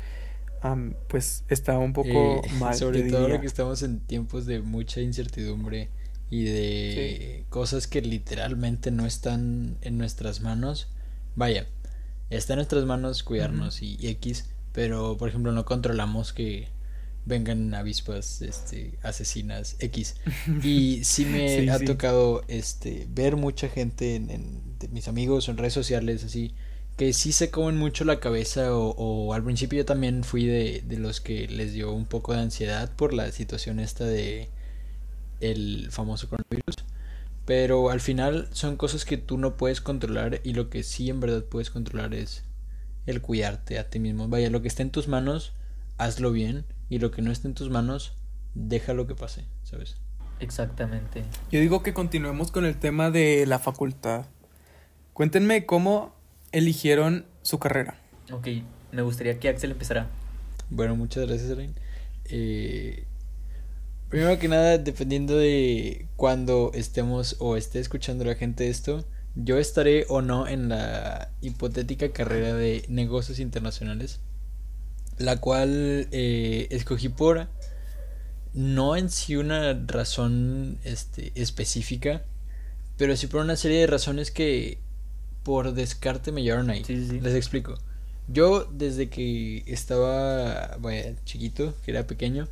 pues 1.09 1.43
está 1.49 1.77
un 1.77 1.93
poco 1.93 2.41
eh, 2.43 2.49
mal. 2.59 2.73
Sobre 2.73 3.03
todo 3.03 3.23
ahora 3.23 3.41
que 3.41 3.47
estamos 3.47 3.83
en 3.83 3.99
tiempos 3.99 4.45
de 4.45 4.61
mucha 4.61 5.01
incertidumbre 5.01 5.89
y 6.29 6.45
de 6.45 7.45
cosas 7.49 7.87
que 7.87 8.01
literalmente 8.01 8.91
no 8.91 9.05
están 9.05 9.77
en 9.81 9.97
nuestras 9.97 10.41
manos. 10.41 10.87
Vaya, 11.35 11.67
está 12.29 12.53
en 12.53 12.57
nuestras 12.57 12.85
manos 12.85 13.23
cuidarnos 13.23 13.81
y 13.81 13.97
X, 14.07 14.49
pero 14.71 15.17
por 15.17 15.29
ejemplo 15.29 15.51
no 15.51 15.65
controlamos 15.65 16.31
que 16.31 16.69
vengan 17.25 17.73
avispas 17.73 18.41
este, 18.41 18.97
asesinas 19.01 19.75
X. 19.79 20.15
Y 20.63 21.03
sí 21.03 21.25
me 21.25 21.69
ha 21.69 21.79
tocado 21.79 22.43
este, 22.47 23.07
ver 23.09 23.35
mucha 23.35 23.69
gente 23.69 24.15
en, 24.15 24.77
de 24.79 24.87
mis 24.89 25.07
amigos 25.07 25.47
en 25.49 25.57
redes 25.57 25.73
sociales 25.73 26.23
así 26.23 26.53
que 26.97 27.13
sí 27.13 27.31
se 27.31 27.49
comen 27.49 27.77
mucho 27.77 28.05
la 28.05 28.19
cabeza 28.19 28.75
o, 28.75 28.89
o 28.91 29.33
al 29.33 29.43
principio 29.43 29.77
yo 29.79 29.85
también 29.85 30.23
fui 30.23 30.45
de, 30.45 30.83
de, 30.85 30.97
los 30.97 31.21
que 31.21 31.47
les 31.47 31.73
dio 31.73 31.91
un 31.91 32.05
poco 32.05 32.33
de 32.33 32.41
ansiedad 32.41 32.91
por 32.95 33.13
la 33.13 33.31
situación 33.31 33.79
esta 33.79 34.05
de 34.05 34.49
el 35.39 35.87
famoso 35.91 36.29
coronavirus. 36.29 36.85
Pero 37.45 37.89
al 37.89 37.99
final 37.99 38.47
son 38.51 38.77
cosas 38.77 39.05
que 39.05 39.17
tú 39.17 39.37
no 39.37 39.57
puedes 39.57 39.81
controlar 39.81 40.39
y 40.43 40.53
lo 40.53 40.69
que 40.69 40.83
sí 40.83 41.09
en 41.09 41.19
verdad 41.19 41.43
puedes 41.43 41.71
controlar 41.71 42.13
es 42.13 42.43
el 43.07 43.21
cuidarte 43.21 43.79
a 43.79 43.89
ti 43.89 43.99
mismo. 43.99 44.27
Vaya, 44.29 44.49
lo 44.51 44.61
que 44.61 44.67
está 44.67 44.83
en 44.83 44.91
tus 44.91 45.07
manos, 45.07 45.53
hazlo 45.97 46.31
bien 46.31 46.63
y 46.89 46.99
lo 46.99 47.11
que 47.11 47.21
no 47.21 47.31
esté 47.31 47.47
en 47.47 47.53
tus 47.53 47.69
manos, 47.69 48.17
déjalo 48.53 49.07
que 49.07 49.15
pase, 49.15 49.45
¿sabes? 49.63 49.97
Exactamente. 50.39 51.23
Yo 51.51 51.59
digo 51.59 51.83
que 51.83 51.93
continuemos 51.93 52.51
con 52.51 52.65
el 52.65 52.77
tema 52.77 53.11
de 53.11 53.45
la 53.45 53.59
facultad. 53.59 54.25
Cuéntenme 55.13 55.65
cómo 55.65 56.13
eligieron 56.51 57.25
su 57.41 57.59
carrera. 57.59 57.99
Ok, 58.31 58.47
me 58.91 59.01
gustaría 59.01 59.39
que 59.39 59.49
Axel 59.49 59.71
empezara. 59.71 60.07
Bueno, 60.69 60.95
muchas 60.95 61.27
gracias, 61.27 61.49
Elaine. 61.49 61.73
Eh, 62.25 63.05
primero 64.09 64.37
que 64.39 64.47
nada, 64.47 64.77
dependiendo 64.77 65.37
de 65.37 66.07
cuando 66.15 66.71
estemos 66.73 67.35
o 67.39 67.57
esté 67.57 67.79
escuchando 67.79 68.23
la 68.23 68.35
gente 68.35 68.69
esto, 68.69 69.05
yo 69.35 69.57
estaré 69.57 70.05
o 70.09 70.21
no 70.21 70.47
en 70.47 70.69
la 70.69 71.31
hipotética 71.41 72.11
carrera 72.11 72.53
de 72.53 72.85
negocios 72.87 73.39
internacionales 73.39 74.19
la 75.17 75.39
cual 75.39 76.07
eh, 76.11 76.67
escogí 76.71 77.09
por 77.09 77.47
no 78.53 78.95
en 78.95 79.09
sí 79.09 79.35
una 79.35 79.73
razón 79.87 80.77
este, 80.83 81.31
específica, 81.35 82.23
pero 82.97 83.15
sí 83.17 83.27
por 83.27 83.41
una 83.41 83.55
serie 83.55 83.79
de 83.79 83.87
razones 83.87 84.31
que 84.31 84.77
por 85.43 85.73
descarte 85.73 86.31
me 86.31 86.43
llevaron 86.43 86.69
ahí. 86.69 86.83
Les 86.83 87.35
explico. 87.35 87.77
Yo 88.27 88.65
desde 88.71 89.09
que 89.09 89.63
estaba 89.67 90.77
bueno, 90.77 91.17
chiquito, 91.25 91.73
que 91.83 91.91
era 91.91 92.07
pequeño, 92.07 92.47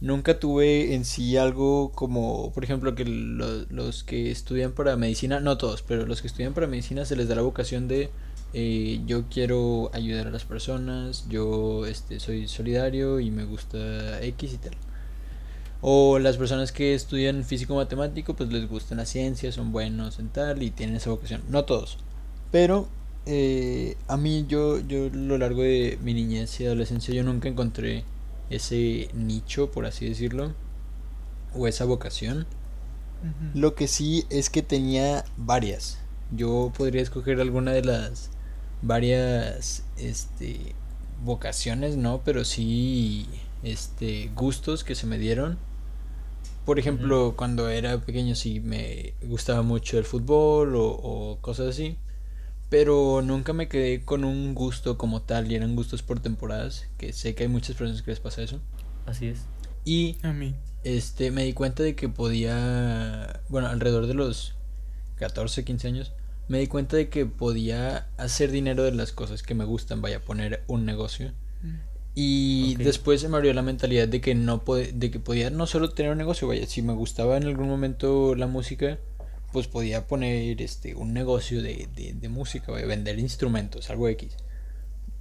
nunca 0.00 0.38
tuve 0.38 0.94
en 0.94 1.04
sí 1.04 1.36
algo 1.36 1.92
como, 1.92 2.52
por 2.52 2.64
ejemplo, 2.64 2.94
que 2.94 3.04
los 3.04 4.04
que 4.04 4.30
estudian 4.30 4.72
para 4.72 4.96
medicina, 4.96 5.40
no 5.40 5.56
todos, 5.56 5.82
pero 5.82 6.04
los 6.04 6.20
que 6.20 6.26
estudian 6.26 6.52
para 6.52 6.66
medicina 6.66 7.04
se 7.04 7.16
les 7.16 7.28
da 7.28 7.36
la 7.36 7.42
vocación 7.42 7.88
de 7.88 8.10
eh, 8.54 9.00
yo 9.06 9.24
quiero 9.28 9.90
ayudar 9.92 10.26
a 10.28 10.30
las 10.30 10.44
personas, 10.44 11.26
yo 11.28 11.86
este, 11.86 12.20
soy 12.20 12.48
solidario 12.48 13.20
y 13.20 13.30
me 13.30 13.44
gusta 13.44 14.22
X 14.22 14.54
y 14.54 14.58
tal. 14.58 14.74
O 15.80 16.18
las 16.18 16.36
personas 16.36 16.72
que 16.72 16.94
estudian 16.94 17.44
físico 17.44 17.76
matemático, 17.76 18.34
pues 18.34 18.50
les 18.50 18.68
gusta 18.68 18.94
la 18.94 19.06
ciencia, 19.06 19.52
son 19.52 19.70
buenos 19.70 20.18
en 20.18 20.28
tal 20.28 20.62
y 20.62 20.70
tienen 20.70 20.96
esa 20.96 21.10
vocación. 21.10 21.42
No 21.48 21.64
todos. 21.64 21.98
Pero 22.50 22.88
eh, 23.26 23.96
a 24.08 24.16
mí 24.16 24.46
yo, 24.48 24.80
yo 24.80 25.06
a 25.06 25.16
lo 25.16 25.38
largo 25.38 25.62
de 25.62 25.98
mi 26.02 26.14
niñez 26.14 26.58
y 26.60 26.66
adolescencia 26.66 27.14
yo 27.14 27.22
nunca 27.22 27.48
encontré 27.48 28.04
ese 28.50 29.10
nicho, 29.12 29.70
por 29.70 29.86
así 29.86 30.08
decirlo, 30.08 30.54
o 31.54 31.68
esa 31.68 31.84
vocación. 31.84 32.46
Lo 33.52 33.74
que 33.74 33.88
sí 33.88 34.24
es 34.30 34.48
que 34.48 34.62
tenía 34.62 35.24
varias. 35.36 35.98
Yo 36.30 36.72
podría 36.76 37.02
escoger 37.02 37.40
alguna 37.40 37.72
de 37.72 37.82
las 37.82 38.30
varias 38.82 39.84
este 39.96 40.74
vocaciones, 41.24 41.96
no, 41.96 42.22
pero 42.24 42.44
sí 42.44 43.26
este 43.62 44.30
gustos 44.34 44.84
que 44.84 44.94
se 44.94 45.06
me 45.06 45.18
dieron. 45.18 45.58
Por 46.64 46.78
ejemplo, 46.78 47.34
cuando 47.36 47.70
era 47.70 47.98
pequeño 47.98 48.34
sí 48.34 48.60
me 48.60 49.14
gustaba 49.22 49.62
mucho 49.62 49.98
el 49.98 50.04
fútbol 50.04 50.74
o, 50.76 51.38
cosas 51.40 51.68
así. 51.68 51.96
Pero 52.68 53.22
nunca 53.22 53.54
me 53.54 53.68
quedé 53.68 54.04
con 54.04 54.24
un 54.24 54.54
gusto 54.54 54.98
como 54.98 55.22
tal 55.22 55.50
y 55.50 55.54
eran 55.54 55.74
gustos 55.74 56.02
por 56.02 56.20
temporadas, 56.20 56.86
que 56.98 57.14
sé 57.14 57.34
que 57.34 57.44
hay 57.44 57.48
muchas 57.48 57.76
personas 57.76 58.02
que 58.02 58.10
les 58.10 58.20
pasa 58.20 58.42
eso. 58.42 58.60
Así 59.06 59.28
es. 59.28 59.46
Y 59.86 60.18
a 60.22 60.34
mí 60.34 60.54
este 60.84 61.30
me 61.30 61.44
di 61.44 61.54
cuenta 61.54 61.82
de 61.82 61.94
que 61.94 62.10
podía, 62.10 63.40
bueno, 63.48 63.68
alrededor 63.68 64.06
de 64.06 64.14
los 64.14 64.54
14, 65.16 65.64
15 65.64 65.88
años, 65.88 66.12
me 66.48 66.58
di 66.58 66.66
cuenta 66.66 66.96
de 66.96 67.08
que 67.08 67.26
podía 67.26 68.08
hacer 68.16 68.50
dinero 68.50 68.82
de 68.82 68.92
las 68.92 69.12
cosas 69.12 69.42
que 69.42 69.54
me 69.54 69.64
gustan, 69.64 70.00
vaya 70.00 70.16
a 70.16 70.20
poner 70.20 70.64
un 70.66 70.84
negocio. 70.86 71.32
Mm. 71.62 71.76
Y 72.14 72.74
después 72.76 73.20
se 73.20 73.28
me 73.28 73.36
abrió 73.36 73.52
la 73.52 73.62
mentalidad 73.62 74.08
de 74.08 74.20
que 74.20 74.34
no 74.34 74.60
de 74.66 75.10
que 75.10 75.20
podía 75.20 75.50
no 75.50 75.66
solo 75.66 75.90
tener 75.90 76.10
un 76.10 76.18
negocio, 76.18 76.48
vaya, 76.48 76.66
si 76.66 76.82
me 76.82 76.92
gustaba 76.92 77.36
en 77.36 77.44
algún 77.44 77.68
momento 77.68 78.34
la 78.34 78.48
música, 78.48 78.98
pues 79.52 79.68
podía 79.68 80.06
poner 80.08 80.60
este 80.60 80.96
un 80.96 81.12
negocio 81.12 81.62
de, 81.62 81.88
de, 81.94 82.14
de 82.14 82.28
música, 82.28 82.72
vaya, 82.72 82.86
vender 82.86 83.18
instrumentos, 83.20 83.88
algo 83.90 84.08
X. 84.08 84.34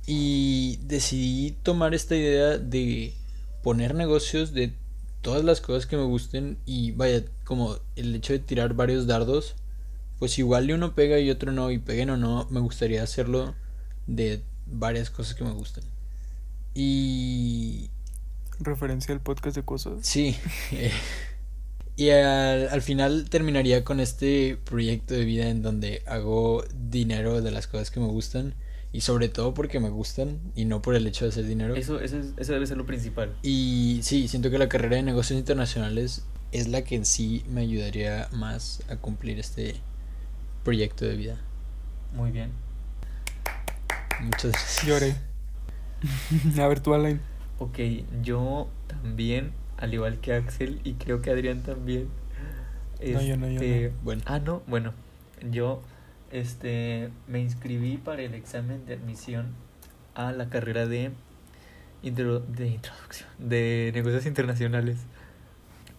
Y 0.08 0.80
decidí 0.84 1.52
tomar 1.62 1.94
esta 1.94 2.16
idea 2.16 2.58
de 2.58 3.14
poner 3.62 3.94
negocios 3.94 4.54
de 4.54 4.74
todas 5.22 5.44
las 5.44 5.62
cosas 5.62 5.86
que 5.86 5.98
me 5.98 6.04
gusten 6.06 6.58
y 6.66 6.94
vaya, 6.94 7.24
como 7.44 7.78
el 7.96 8.16
hecho 8.16 8.34
de 8.34 8.40
tirar 8.40 8.74
varios 8.74 9.06
dardos 9.08 9.56
pues 10.20 10.38
igual 10.40 10.72
uno 10.72 10.96
pega 10.96 11.20
y 11.20 11.30
otro 11.30 11.52
no, 11.52 11.72
y 11.72 11.78
peguen 11.78 12.10
o 12.10 12.18
no, 12.18 12.48
me 12.50 12.60
gustaría 12.60 13.04
hacerlo 13.04 13.56
de 14.08 14.42
varias 14.66 15.10
cosas 15.10 15.36
que 15.36 15.44
me 15.44 15.52
gustan. 15.52 15.84
Y... 16.74 17.90
Referencia 18.60 19.14
al 19.14 19.22
podcast 19.22 19.56
de 19.56 19.64
cosas. 19.64 20.00
Sí. 20.02 20.36
Eh, 20.72 20.92
y 21.96 22.10
al, 22.12 22.70
al, 22.70 22.82
final 22.84 23.28
terminaría 23.28 23.84
con 23.84 24.00
este 24.00 24.58
proyecto 24.66 25.16
de 25.16 25.26
vida 25.26 25.50
en 25.50 25.64
donde 25.64 26.04
hago 26.06 26.64
dinero 26.76 27.42
de 27.42 27.50
las 27.50 27.66
cosas 27.66 27.90
que 27.90 28.00
me 28.00 28.06
gustan. 28.06 28.54
Y 28.94 29.02
sobre 29.02 29.30
todo 29.30 29.54
porque 29.54 29.80
me 29.80 29.90
gustan 29.90 30.40
y 30.56 30.66
no 30.66 30.82
por 30.82 30.96
el 30.96 31.08
hecho 31.08 31.26
de 31.26 31.30
hacer 31.30 31.46
dinero. 31.48 31.76
Eso, 31.76 32.00
eso, 32.00 32.18
eso 32.38 32.54
debe 32.54 32.68
ser 32.68 32.78
lo 32.78 32.86
principal. 32.86 33.36
Y 33.42 34.00
sí, 34.04 34.28
siento 34.28 34.52
que 34.52 34.58
la 34.58 34.70
carrera 34.70 34.98
de 34.98 35.04
negocios 35.04 35.40
internacionales 35.40 36.24
es 36.52 36.68
la 36.68 36.84
que 36.84 36.96
en 36.96 37.06
sí 37.06 37.44
me 37.50 37.62
ayudaría 37.62 38.30
más 38.32 38.82
a 38.90 38.96
cumplir 38.98 39.40
este 39.40 39.76
proyecto 40.68 41.06
de 41.06 41.16
vida. 41.16 41.38
Muy 42.14 42.30
bien. 42.30 42.52
Muchas 44.20 44.52
gracias. 44.52 44.86
Lloré. 44.86 45.16
A 46.62 46.68
ver 46.68 46.82
tú, 46.82 46.94
Alain. 46.94 47.22
Ok, 47.58 47.80
yo 48.22 48.68
también, 48.88 49.54
al 49.78 49.94
igual 49.94 50.20
que 50.20 50.34
Axel, 50.34 50.82
y 50.84 50.96
creo 50.96 51.22
que 51.22 51.32
Adrián 51.32 51.64
también. 51.64 52.10
no, 53.00 53.22
yo 53.22 53.38
no, 53.38 53.48
yo 53.48 53.62
este, 53.62 53.94
Bueno. 54.04 54.24
Ah, 54.26 54.40
no, 54.40 54.62
bueno. 54.68 54.94
Yo 55.50 55.82
este, 56.34 57.12
me 57.30 57.40
inscribí 57.40 57.96
para 57.96 58.24
el 58.24 58.34
examen 58.34 58.86
de 58.86 58.96
admisión 58.96 59.54
a 60.16 60.34
la 60.34 60.50
carrera 60.50 60.86
de, 60.86 61.14
de 62.04 62.68
introducción, 62.68 63.30
de 63.38 63.92
negocios 63.94 64.26
internacionales. 64.26 64.98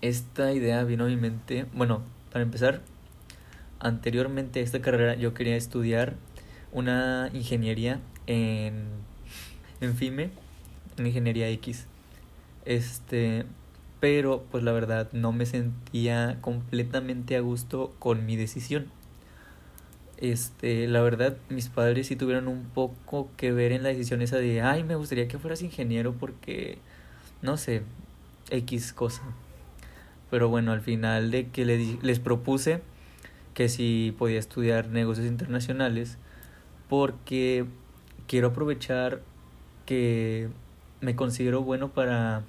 Esta 0.02 0.52
idea 0.52 0.84
vino 0.84 1.04
a 1.04 1.06
mi 1.06 1.16
mente, 1.16 1.64
bueno, 1.72 2.02
para 2.30 2.42
empezar, 2.42 2.82
anteriormente 3.80 4.60
a 4.60 4.62
esta 4.62 4.80
carrera 4.80 5.14
yo 5.14 5.34
quería 5.34 5.56
estudiar 5.56 6.14
una 6.72 7.30
ingeniería 7.32 8.00
en, 8.26 8.86
en 9.80 9.94
FIME, 9.94 10.30
en 10.96 11.06
ingeniería 11.06 11.48
X. 11.48 11.86
Este, 12.64 13.44
pero 14.00 14.44
pues 14.50 14.62
la 14.62 14.72
verdad 14.72 15.08
no 15.12 15.32
me 15.32 15.46
sentía 15.46 16.38
completamente 16.40 17.36
a 17.36 17.40
gusto 17.40 17.94
con 17.98 18.26
mi 18.26 18.36
decisión. 18.36 18.86
Este, 20.18 20.88
la 20.88 21.00
verdad, 21.00 21.36
mis 21.48 21.68
padres 21.68 22.08
sí 22.08 22.16
tuvieron 22.16 22.48
un 22.48 22.64
poco 22.64 23.30
que 23.36 23.52
ver 23.52 23.70
en 23.72 23.84
la 23.84 23.90
decisión 23.90 24.20
esa 24.20 24.36
de, 24.36 24.60
ay, 24.62 24.82
me 24.82 24.96
gustaría 24.96 25.28
que 25.28 25.38
fueras 25.38 25.62
ingeniero 25.62 26.12
porque, 26.12 26.78
no 27.40 27.56
sé, 27.56 27.82
X 28.50 28.92
cosa. 28.92 29.22
Pero 30.30 30.48
bueno, 30.48 30.72
al 30.72 30.80
final 30.80 31.30
de 31.30 31.48
que 31.48 31.64
les, 31.64 32.02
les 32.02 32.18
propuse 32.18 32.82
que 33.58 33.68
si 33.68 34.14
podía 34.16 34.38
estudiar 34.38 34.86
negocios 34.86 35.26
internacionales, 35.26 36.16
porque 36.88 37.64
quiero 38.28 38.46
aprovechar 38.46 39.20
que 39.84 40.48
me 41.00 41.16
considero 41.16 41.64
bueno 41.64 41.88
para 41.88 42.44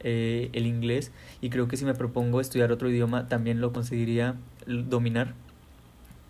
eh, 0.00 0.50
el 0.54 0.66
inglés 0.66 1.12
y 1.40 1.50
creo 1.50 1.68
que 1.68 1.76
si 1.76 1.84
me 1.84 1.94
propongo 1.94 2.40
estudiar 2.40 2.72
otro 2.72 2.90
idioma 2.90 3.28
también 3.28 3.60
lo 3.60 3.72
conseguiría 3.72 4.34
dominar. 4.66 5.34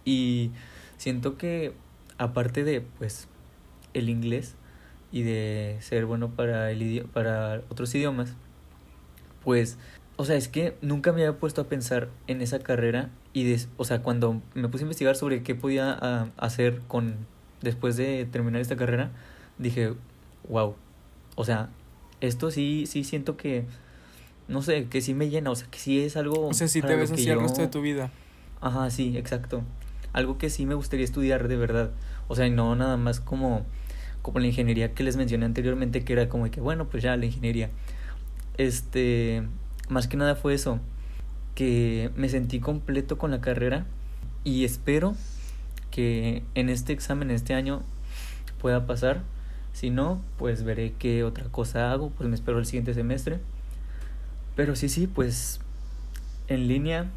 Y 0.05 0.51
siento 0.99 1.39
que 1.39 1.73
aparte 2.19 2.65
de 2.65 2.83
pues 2.83 3.29
el 3.95 4.11
inglés 4.11 4.57
y 5.11 5.23
de 5.23 5.79
ser 5.81 6.05
bueno 6.05 6.29
para 6.33 6.71
el 6.71 7.07
para 7.15 7.63
otros 7.71 7.95
idiomas, 7.95 8.35
pues 9.43 9.79
o 10.21 10.25
sea, 10.25 10.35
es 10.35 10.49
que 10.49 10.77
nunca 10.83 11.13
me 11.13 11.23
había 11.25 11.39
puesto 11.39 11.61
a 11.61 11.69
pensar 11.69 12.09
en 12.27 12.43
esa 12.43 12.59
carrera 12.59 13.09
y, 13.33 13.45
des, 13.45 13.69
o 13.77 13.85
sea, 13.85 14.03
cuando 14.03 14.43
me 14.55 14.69
puse 14.69 14.83
a 14.83 14.87
investigar 14.87 15.15
sobre 15.15 15.45
qué 15.45 15.55
podía 15.55 15.97
uh, 16.03 16.31
hacer 16.43 16.81
con 16.89 17.15
después 17.63 17.97
de 17.97 18.27
terminar 18.27 18.61
esta 18.61 18.75
carrera, 18.75 19.13
dije, 19.59 19.95
wow, 20.49 20.75
o 21.37 21.45
sea, 21.45 21.71
esto 22.21 22.51
sí, 22.51 22.87
sí 22.87 23.05
siento 23.05 23.37
que, 23.37 23.65
no 24.49 24.61
sé, 24.61 24.87
que 24.87 25.03
sí 25.03 25.15
me 25.15 25.31
llena, 25.31 25.53
o 25.53 25.55
sea, 25.55 25.69
que 25.71 25.79
sí 25.79 26.03
es 26.03 26.17
algo... 26.17 26.49
O 26.49 26.53
sea, 26.53 26.67
sí 26.67 26.83
te 26.83 26.97
ves 26.97 27.13
así 27.13 27.25
yo... 27.25 27.35
el 27.35 27.41
resto 27.41 27.61
de 27.61 27.69
tu 27.69 27.81
vida. 27.81 28.11
Ajá, 28.61 28.91
sí, 28.91 29.17
exacto. 29.17 29.63
Algo 30.13 30.37
que 30.37 30.51
sí 30.51 30.67
me 30.67 30.75
gustaría 30.75 31.05
estudiar 31.05 31.47
de 31.47 31.57
verdad. 31.57 31.93
O 32.27 32.35
sea, 32.35 32.49
no 32.49 32.75
nada 32.75 32.97
más 32.97 33.21
como, 33.21 33.65
como 34.23 34.41
la 34.41 34.49
ingeniería 34.49 34.95
que 34.95 35.05
les 35.05 35.17
mencioné 35.17 35.47
anteriormente, 35.47 36.03
que 36.03 36.13
era 36.13 36.29
como 36.29 36.51
que, 36.51 36.61
bueno, 36.61 36.89
pues 36.89 37.05
ya 37.05 37.17
la 37.17 37.27
ingeniería. 37.27 37.71
Este, 38.57 39.45
más 39.89 40.09
que 40.09 40.17
nada 40.17 40.35
fue 40.35 40.55
eso, 40.55 40.81
que 41.55 42.11
me 42.17 42.29
sentí 42.29 42.61
completo 42.61 43.19
con 43.19 43.31
la 43.31 43.41
carrera 43.41 43.87
y 44.45 44.65
espero 44.65 45.15
que 45.91 46.43
en 46.55 46.69
este 46.69 46.93
examen, 46.93 47.31
este 47.31 47.55
año, 47.55 47.83
pueda 48.61 48.87
pasar. 48.87 49.23
Si 49.73 49.91
no, 49.91 50.23
pues 50.39 50.65
veré 50.65 50.95
qué 50.99 51.25
otra 51.25 51.45
cosa 51.47 51.93
hago, 51.93 52.11
pues 52.11 52.29
me 52.29 52.35
espero 52.35 52.59
el 52.59 52.67
siguiente 52.67 52.95
semestre. 52.95 53.41
Pero 54.57 54.75
sí, 54.77 54.89
sí, 54.89 55.07
pues 55.07 55.61
en 56.49 56.67
línea, 56.67 57.11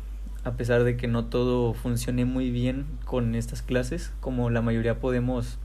a 0.43 0.51
pesar 0.53 0.83
de 0.83 0.97
que 0.97 1.07
no 1.07 1.25
todo 1.25 1.73
funcione 1.73 2.25
muy 2.25 2.51
bien 2.51 2.85
con 3.05 3.35
estas 3.35 3.61
clases, 3.61 4.11
como 4.19 4.49
la 4.49 4.61
mayoría 4.61 4.99
podemos 4.99 5.57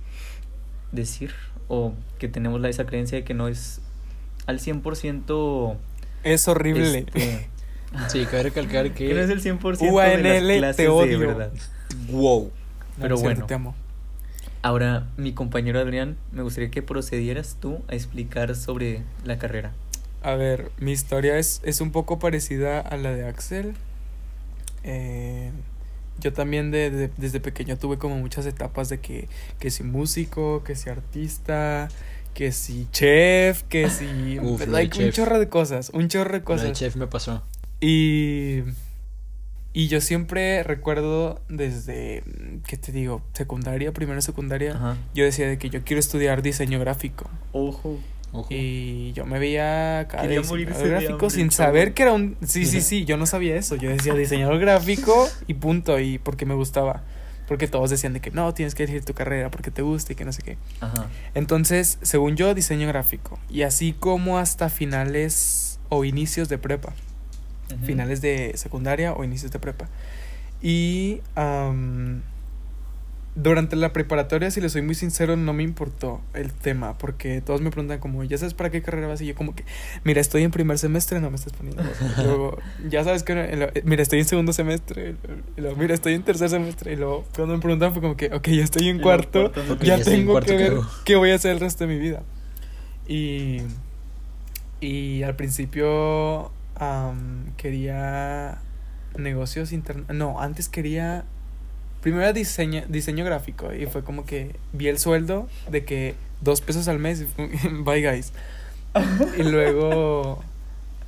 decir, 0.92 1.32
o 1.68 1.94
que 2.18 2.28
tenemos 2.28 2.64
esa 2.64 2.86
creencia 2.86 3.18
de 3.18 3.24
que 3.24 3.34
no 3.34 3.48
es 3.48 3.82
al 4.46 4.58
100% 4.58 5.76
es 6.24 6.48
horrible. 6.48 7.06
Este... 7.14 7.48
Sí, 8.08 8.26
cabe 8.26 8.42
recalcar 8.42 8.90
que... 8.92 9.08
que 9.08 9.14
no 9.14 9.20
es 9.20 9.30
el 9.30 9.40
100% 9.42 9.90
UANL, 9.90 10.22
de 10.22 10.40
las 10.42 10.58
clases 10.58 10.76
te 10.76 10.88
odio. 10.88 11.18
de 11.18 11.26
verdad. 11.26 11.52
Wow. 12.10 12.50
Pero 13.00 13.14
No, 13.16 13.22
bueno, 13.22 13.46
te 13.46 13.54
amo. 13.54 13.74
ahora 14.60 15.06
mi 15.16 15.32
compañero 15.32 15.78
Adrián, 15.80 16.16
me 16.32 16.42
gustaría 16.42 16.70
que 16.70 16.82
procedieras 16.82 17.56
tú 17.58 17.80
a 17.88 17.94
explicar 17.94 18.54
sobre 18.54 19.02
la 19.24 19.38
carrera. 19.38 19.72
A 20.22 20.34
ver, 20.34 20.70
mi 20.78 20.92
historia 20.92 21.38
es, 21.38 21.60
es 21.64 21.80
un 21.80 21.90
poco 21.90 22.18
parecida 22.18 22.80
a 22.80 22.96
la 22.98 23.12
de 23.14 23.26
Axel. 23.26 23.74
Eh, 24.82 25.50
yo 26.20 26.32
también 26.32 26.70
de, 26.70 26.90
de- 26.90 27.10
desde 27.16 27.40
pequeño 27.40 27.78
tuve 27.78 27.98
como 27.98 28.16
muchas 28.18 28.44
etapas 28.46 28.88
de 28.88 28.98
que, 29.00 29.28
que 29.58 29.70
si 29.70 29.84
músico, 29.84 30.62
que 30.64 30.74
si 30.74 30.88
artista, 30.90 31.88
que 32.36 32.52
si 32.52 32.86
chef, 32.92 33.62
que 33.62 33.88
si... 33.88 34.38
Uf, 34.38 34.60
un 34.68 35.10
chorro 35.10 35.38
de 35.38 35.48
cosas, 35.48 35.88
un 35.94 36.08
chorro 36.08 36.34
de 36.34 36.42
cosas. 36.42 36.66
de 36.66 36.72
chef 36.74 36.94
me 36.94 37.06
pasó. 37.06 37.42
Y, 37.80 38.58
y 39.72 39.88
yo 39.88 40.02
siempre 40.02 40.62
recuerdo 40.62 41.40
desde, 41.48 42.22
¿qué 42.66 42.76
te 42.76 42.92
digo? 42.92 43.22
Secundaria, 43.32 43.90
primero 43.94 44.20
secundaria, 44.20 44.72
Ajá. 44.72 44.98
yo 45.14 45.24
decía 45.24 45.48
de 45.48 45.56
que 45.56 45.70
yo 45.70 45.82
quiero 45.82 45.98
estudiar 45.98 46.42
diseño 46.42 46.78
gráfico. 46.78 47.30
Ojo. 47.52 47.98
Ojo. 48.32 48.48
Y 48.50 49.14
yo 49.14 49.24
me 49.24 49.38
veía 49.38 50.06
Quería 50.10 50.40
diseñador 50.42 50.88
gráfico 50.90 51.30
sin 51.30 51.48
chavo. 51.48 51.68
saber 51.68 51.94
que 51.94 52.02
era 52.02 52.12
un... 52.12 52.36
Sí, 52.46 52.66
sí, 52.66 52.80
sí, 52.82 53.06
yo 53.06 53.16
no 53.16 53.24
sabía 53.24 53.56
eso. 53.56 53.76
Yo 53.76 53.88
decía 53.88 54.12
diseñador 54.12 54.58
gráfico 54.58 55.26
y 55.46 55.54
punto. 55.54 55.98
Y 55.98 56.18
porque 56.18 56.44
me 56.44 56.52
gustaba. 56.52 57.02
Porque 57.46 57.68
todos 57.68 57.90
decían 57.90 58.12
de 58.12 58.20
que 58.20 58.30
no, 58.30 58.52
tienes 58.54 58.74
que 58.74 58.84
elegir 58.84 59.04
tu 59.04 59.14
carrera 59.14 59.50
porque 59.50 59.70
te 59.70 59.82
gusta 59.82 60.12
y 60.12 60.16
que 60.16 60.24
no 60.24 60.32
sé 60.32 60.42
qué. 60.42 60.58
Ajá. 60.80 61.06
Entonces, 61.34 61.98
según 62.02 62.36
yo, 62.36 62.54
diseño 62.54 62.88
gráfico. 62.88 63.38
Y 63.48 63.62
así 63.62 63.92
como 63.92 64.38
hasta 64.38 64.68
finales 64.68 65.78
o 65.88 66.04
inicios 66.04 66.48
de 66.48 66.58
prepa. 66.58 66.92
Finales 67.84 68.20
de 68.20 68.52
secundaria 68.56 69.12
o 69.12 69.24
inicios 69.24 69.50
de 69.50 69.58
prepa. 69.58 69.88
Y 70.62 71.20
durante 73.36 73.76
la 73.76 73.92
preparatoria, 73.92 74.50
si 74.50 74.62
le 74.62 74.70
soy 74.70 74.80
muy 74.80 74.94
sincero, 74.94 75.36
no 75.36 75.52
me 75.52 75.62
importó 75.62 76.22
el 76.32 76.52
tema. 76.52 76.96
Porque 76.96 77.42
todos 77.42 77.60
me 77.60 77.70
preguntan 77.70 77.98
como, 78.00 78.24
¿ya 78.24 78.38
sabes 78.38 78.54
para 78.54 78.70
qué 78.70 78.80
carrera 78.82 79.06
vas? 79.06 79.20
Y 79.20 79.26
yo 79.26 79.34
como 79.34 79.54
que, 79.54 79.64
mira, 80.04 80.22
estoy 80.22 80.42
en 80.42 80.50
primer 80.50 80.78
semestre, 80.78 81.20
no 81.20 81.30
me 81.30 81.36
estás 81.36 81.52
poniendo. 81.52 81.82
voz". 81.82 82.18
Luego, 82.24 82.58
ya 82.88 83.04
sabes 83.04 83.22
que, 83.22 83.32
y 83.32 83.56
luego, 83.56 83.72
mira, 83.84 84.02
estoy 84.02 84.20
en 84.20 84.24
segundo 84.24 84.54
semestre. 84.54 85.16
Y 85.56 85.60
luego, 85.60 85.76
mira, 85.76 85.94
estoy 85.94 86.14
en 86.14 86.22
tercer 86.22 86.48
semestre. 86.48 86.94
Y 86.94 86.96
luego, 86.96 87.24
cuando 87.34 87.54
me 87.54 87.60
preguntan 87.60 87.92
fue 87.92 88.00
como 88.00 88.16
que, 88.16 88.26
ok, 88.34 88.48
ya 88.48 88.64
estoy 88.64 88.88
en 88.88 89.00
cuarto. 89.00 89.52
ya 89.82 90.02
tengo 90.02 90.32
cuarto, 90.32 90.52
que 90.52 90.56
¿qué 90.56 90.70
ver 90.70 90.80
qué 91.04 91.16
voy 91.16 91.30
a 91.30 91.34
hacer 91.34 91.52
el 91.52 91.60
resto 91.60 91.86
de 91.86 91.94
mi 91.94 92.00
vida. 92.00 92.22
Y, 93.06 93.58
y 94.80 95.22
al 95.22 95.36
principio 95.36 96.50
quería 97.58 98.58
negocios 99.16 99.72
internos. 99.72 100.08
No, 100.08 100.40
antes 100.40 100.68
quería. 100.68 101.24
Primero 102.06 102.32
diseño, 102.32 102.84
diseño 102.88 103.24
gráfico. 103.24 103.74
Y 103.74 103.86
fue 103.86 104.04
como 104.04 104.24
que 104.24 104.54
vi 104.72 104.86
el 104.86 105.00
sueldo 105.00 105.48
de 105.68 105.84
que 105.84 106.14
dos 106.40 106.60
pesos 106.60 106.86
al 106.86 107.00
mes. 107.00 107.24
Bye, 107.80 108.00
guys. 108.00 108.32
Y 109.36 109.42
luego. 109.50 110.40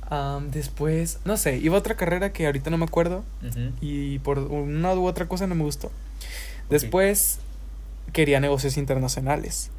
am, 0.09 0.51
después. 0.51 1.19
No 1.23 1.37
sé, 1.37 1.55
iba 1.55 1.77
a 1.77 1.79
otra 1.79 1.95
carrera 1.95 2.33
que 2.33 2.47
ahorita 2.47 2.69
no 2.69 2.77
me 2.77 2.83
acuerdo. 2.83 3.23
Ujú. 3.47 3.71
Y 3.79 4.19
por 4.19 4.39
una 4.39 4.93
u 4.93 5.05
otra 5.05 5.25
cosa 5.29 5.47
no 5.47 5.55
me 5.55 5.63
gustó. 5.63 5.89
Después 6.69 7.39
quería 8.11 8.41
negocios 8.41 8.75
internacionales. 8.75 9.71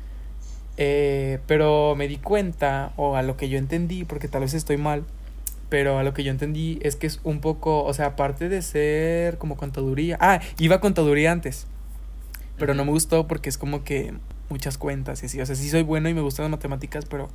Eh, 0.78 1.38
pero 1.46 1.96
me 1.96 2.08
di 2.08 2.16
cuenta, 2.16 2.94
o 2.96 3.14
a 3.14 3.20
lo 3.20 3.36
que 3.36 3.50
yo 3.50 3.58
entendí, 3.58 4.04
porque 4.04 4.26
tal 4.26 4.40
vez 4.40 4.54
estoy 4.54 4.78
mal, 4.78 5.04
pero 5.70 5.98
a 5.98 6.02
lo 6.02 6.12
que 6.12 6.24
yo 6.24 6.30
entendí 6.30 6.78
es 6.82 6.96
que 6.96 7.06
es 7.06 7.20
un 7.22 7.40
poco, 7.40 7.84
o 7.84 7.94
sea, 7.94 8.06
aparte 8.06 8.48
de 8.50 8.60
ser 8.60 9.38
como 9.38 9.56
contaduría. 9.56 10.18
Ah, 10.20 10.40
iba 10.58 10.76
a 10.76 10.80
contaduría 10.80 11.32
antes, 11.32 11.66
pero 12.58 12.74
no 12.74 12.84
me 12.84 12.90
gustó 12.90 13.26
porque 13.26 13.48
es 13.48 13.56
como 13.56 13.84
que 13.84 14.12
muchas 14.50 14.78
cuentas 14.78 15.22
y 15.22 15.26
así. 15.26 15.40
O 15.40 15.46
sea, 15.46 15.54
sí 15.54 15.70
soy 15.70 15.82
bueno 15.82 16.08
y 16.08 16.14
me 16.14 16.20
gustan 16.20 16.44
las 16.44 16.50
matemáticas, 16.50 17.06
pero 17.06 17.30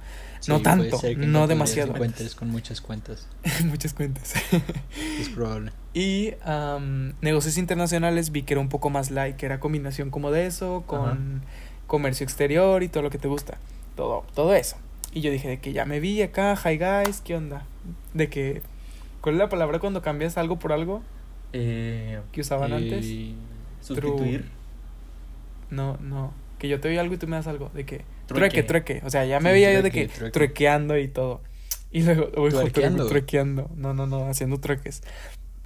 no 0.48 0.62
tanto, 0.62 1.02
no 1.18 1.48
demasiado. 1.48 1.94
te 1.94 1.98
encuentres 1.98 2.36
con 2.36 2.52
muchas 2.52 2.82
cuentas. 2.82 3.28
muchas 3.66 3.94
cuentas. 3.94 4.34
Es 5.20 5.30
probable. 5.30 5.72
Y 5.94 6.34
am, 6.44 7.14
negocios 7.22 7.58
internacionales 7.58 8.32
vi 8.32 8.44
que 8.44 8.54
era 8.54 8.62
un 8.62 8.70
poco 8.70 8.90
más 8.90 9.12
light, 9.12 9.38
que 9.38 9.46
era 9.46 9.62
combinación 9.62 10.12
como 10.12 10.30
de 10.30 10.46
eso, 10.46 10.84
con 10.86 11.42
comercio 11.88 12.26
exterior 12.26 12.84
y 12.84 12.90
todo 12.90 13.02
lo 13.02 13.10
que 13.10 13.18
te 13.18 13.30
gusta. 13.30 13.58
Todo, 13.96 14.26
todo 14.34 14.54
eso. 14.54 14.76
Y 15.14 15.22
yo 15.22 15.32
dije 15.32 15.48
de 15.48 15.60
que 15.60 15.72
ya 15.72 15.86
me 15.86 16.02
vi 16.02 16.22
acá, 16.22 16.60
hi 16.62 16.78
guys, 16.78 17.22
¿qué 17.22 17.38
onda? 17.38 17.66
De 18.14 18.30
que, 18.30 18.62
¿cuál 19.22 19.36
es 19.36 19.40
la 19.40 19.50
palabra 19.50 19.80
cuando 19.80 20.02
cambias 20.02 20.38
algo 20.38 20.58
por 20.60 20.72
algo 20.74 21.02
Eh, 21.54 22.20
que 22.32 22.42
usaban 22.42 22.74
antes? 22.74 23.06
Y- 23.06 23.36
sustituir. 23.82 24.46
No, 25.70 25.98
no. 26.02 26.34
Que 26.60 26.68
yo 26.68 26.80
te 26.80 26.88
doy 26.88 26.98
algo 26.98 27.14
y 27.14 27.18
tú 27.18 27.28
me 27.28 27.36
das 27.36 27.48
algo. 27.48 27.70
De 27.74 27.86
que, 27.86 28.02
Trueque. 28.28 28.64
trueque. 28.64 29.02
O 29.06 29.10
sea, 29.10 29.26
ya 29.26 29.40
me 29.40 29.50
Sí, 29.50 29.54
veía 29.54 29.74
yo 29.74 29.82
de 29.84 29.92
que 29.92 30.08
trueque. 30.08 30.32
truequeando 30.32 30.98
y 30.98 31.08
todo. 31.08 31.42
Y 31.92 32.04
luego, 32.04 32.26
uy, 32.38 32.52
joder, 32.52 32.72
Tuerqueando. 32.72 33.08
truequeando. 33.08 33.70
No, 33.76 33.94
no, 33.94 34.08
no, 34.08 34.28
haciendo 34.28 34.60
trueques. 34.60 35.02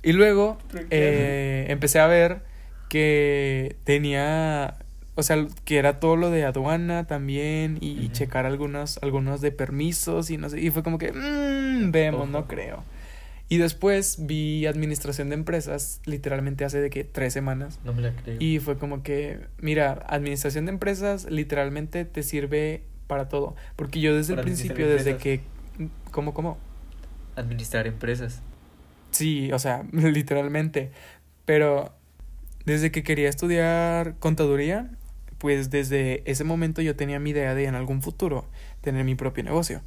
Y 0.04 0.14
luego 0.14 0.58
Truequeando. 0.68 0.96
eh, 0.96 1.66
empecé 1.70 2.00
a 2.00 2.08
ver 2.08 2.42
que 2.90 3.76
tenía, 3.84 4.78
o 5.20 5.24
sea, 5.24 5.46
que 5.66 5.78
era 5.78 6.00
todo 6.00 6.16
lo 6.16 6.32
de 6.32 6.46
aduana 6.46 7.06
también 7.06 7.78
y, 7.82 8.08
checar 8.10 8.46
algunos, 8.46 8.98
algunos 9.02 9.42
de 9.42 9.52
permisos 9.52 10.30
y 10.30 10.38
no 10.38 10.50
sé. 10.50 10.62
Y 10.62 10.72
fue 10.72 10.82
como 10.82 10.98
que, 10.98 11.12
mmm, 11.12 11.92
vemos, 11.92 12.30
no 12.30 12.48
creo. 12.48 12.84
Y 13.50 13.58
después 13.58 14.26
vi 14.26 14.66
administración 14.66 15.30
de 15.30 15.36
empresas, 15.36 16.02
literalmente 16.06 16.64
hace 16.64 16.80
de 16.80 16.90
que 16.90 17.04
tres 17.04 17.34
semanas. 17.34 17.80
No 17.84 17.94
me 17.94 18.02
la 18.02 18.14
creo. 18.14 18.38
Y 18.40 18.60
fue 18.60 18.78
como 18.78 19.04
que, 19.04 19.42
mira, 19.60 20.06
administración 20.08 20.66
de 20.66 20.72
empresas 20.72 21.30
literalmente 21.30 22.06
te 22.06 22.24
sirve 22.24 22.84
para 23.08 23.28
todo. 23.28 23.56
Porque 23.76 24.00
yo 24.00 24.16
desde 24.16 24.36
Para 24.36 24.42
el 24.44 24.46
principio, 24.46 24.88
desde 24.88 25.18
que... 25.18 25.42
¿Cómo, 26.12 26.34
cómo? 26.34 26.58
Administrar 27.36 27.88
empresas. 27.88 28.42
Sí, 29.12 29.52
o 29.52 29.60
sea, 29.60 29.84
literalmente. 29.92 30.92
Pero 31.44 31.94
desde 32.66 32.92
que 32.92 33.04
quería 33.04 33.30
estudiar 33.30 34.16
contaduría, 34.20 34.92
pues 35.40 35.70
desde 35.70 36.22
ese 36.30 36.44
momento 36.44 36.82
yo 36.82 36.96
tenía 36.96 37.20
mi 37.20 37.32
idea 37.32 37.56
de 37.56 37.66
en 37.66 37.76
algún 37.76 38.02
futuro 38.02 38.46
tener 38.82 39.04
mi 39.06 39.16
propio 39.16 39.44
negocio. 39.44 39.82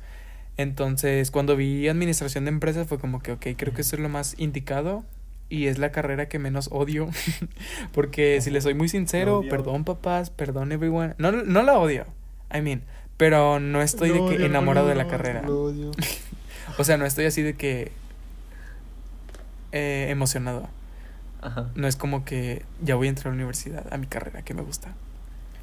Entonces, 0.56 1.30
cuando 1.30 1.56
vi 1.56 1.88
administración 1.88 2.44
de 2.44 2.50
empresas 2.50 2.86
fue 2.88 2.98
como 2.98 3.22
que, 3.22 3.32
ok, 3.32 3.46
creo 3.56 3.72
que 3.72 3.82
eso 3.82 3.96
es 3.96 4.02
lo 4.02 4.08
más 4.08 4.34
indicado 4.38 5.04
y 5.48 5.66
es 5.66 5.78
la 5.78 5.92
carrera 5.92 6.28
que 6.28 6.38
menos 6.38 6.68
odio. 6.72 7.08
Porque 7.92 8.40
si 8.40 8.50
les 8.50 8.64
soy 8.64 8.74
muy 8.74 8.88
sincero, 8.88 9.38
odio. 9.38 9.50
perdón 9.50 9.84
papás, 9.84 10.30
perdón 10.30 10.72
everyone. 10.72 11.14
No, 11.18 11.30
no 11.30 11.62
la 11.62 11.78
odio, 11.78 12.06
I 12.52 12.60
mean, 12.60 12.82
pero 13.16 13.60
no 13.60 13.82
estoy 13.82 14.10
de 14.10 14.36
que 14.36 14.46
enamorado 14.46 14.88
de 14.88 14.94
la 14.94 15.06
carrera. 15.06 15.44
O 16.78 16.84
sea, 16.84 16.96
no 16.96 17.04
estoy 17.04 17.26
así 17.26 17.42
de 17.42 17.54
que 17.54 17.92
eh, 19.72 20.06
emocionado. 20.08 20.70
Ajá. 21.42 21.70
No 21.74 21.86
es 21.86 21.96
como 21.96 22.24
que 22.24 22.64
ya 22.80 22.94
voy 22.94 23.08
a 23.08 23.10
entrar 23.10 23.26
a 23.26 23.30
la 23.30 23.34
universidad, 23.34 23.92
a 23.92 23.98
mi 23.98 24.06
carrera 24.06 24.42
que 24.42 24.54
me 24.54 24.62
gusta. 24.62 24.94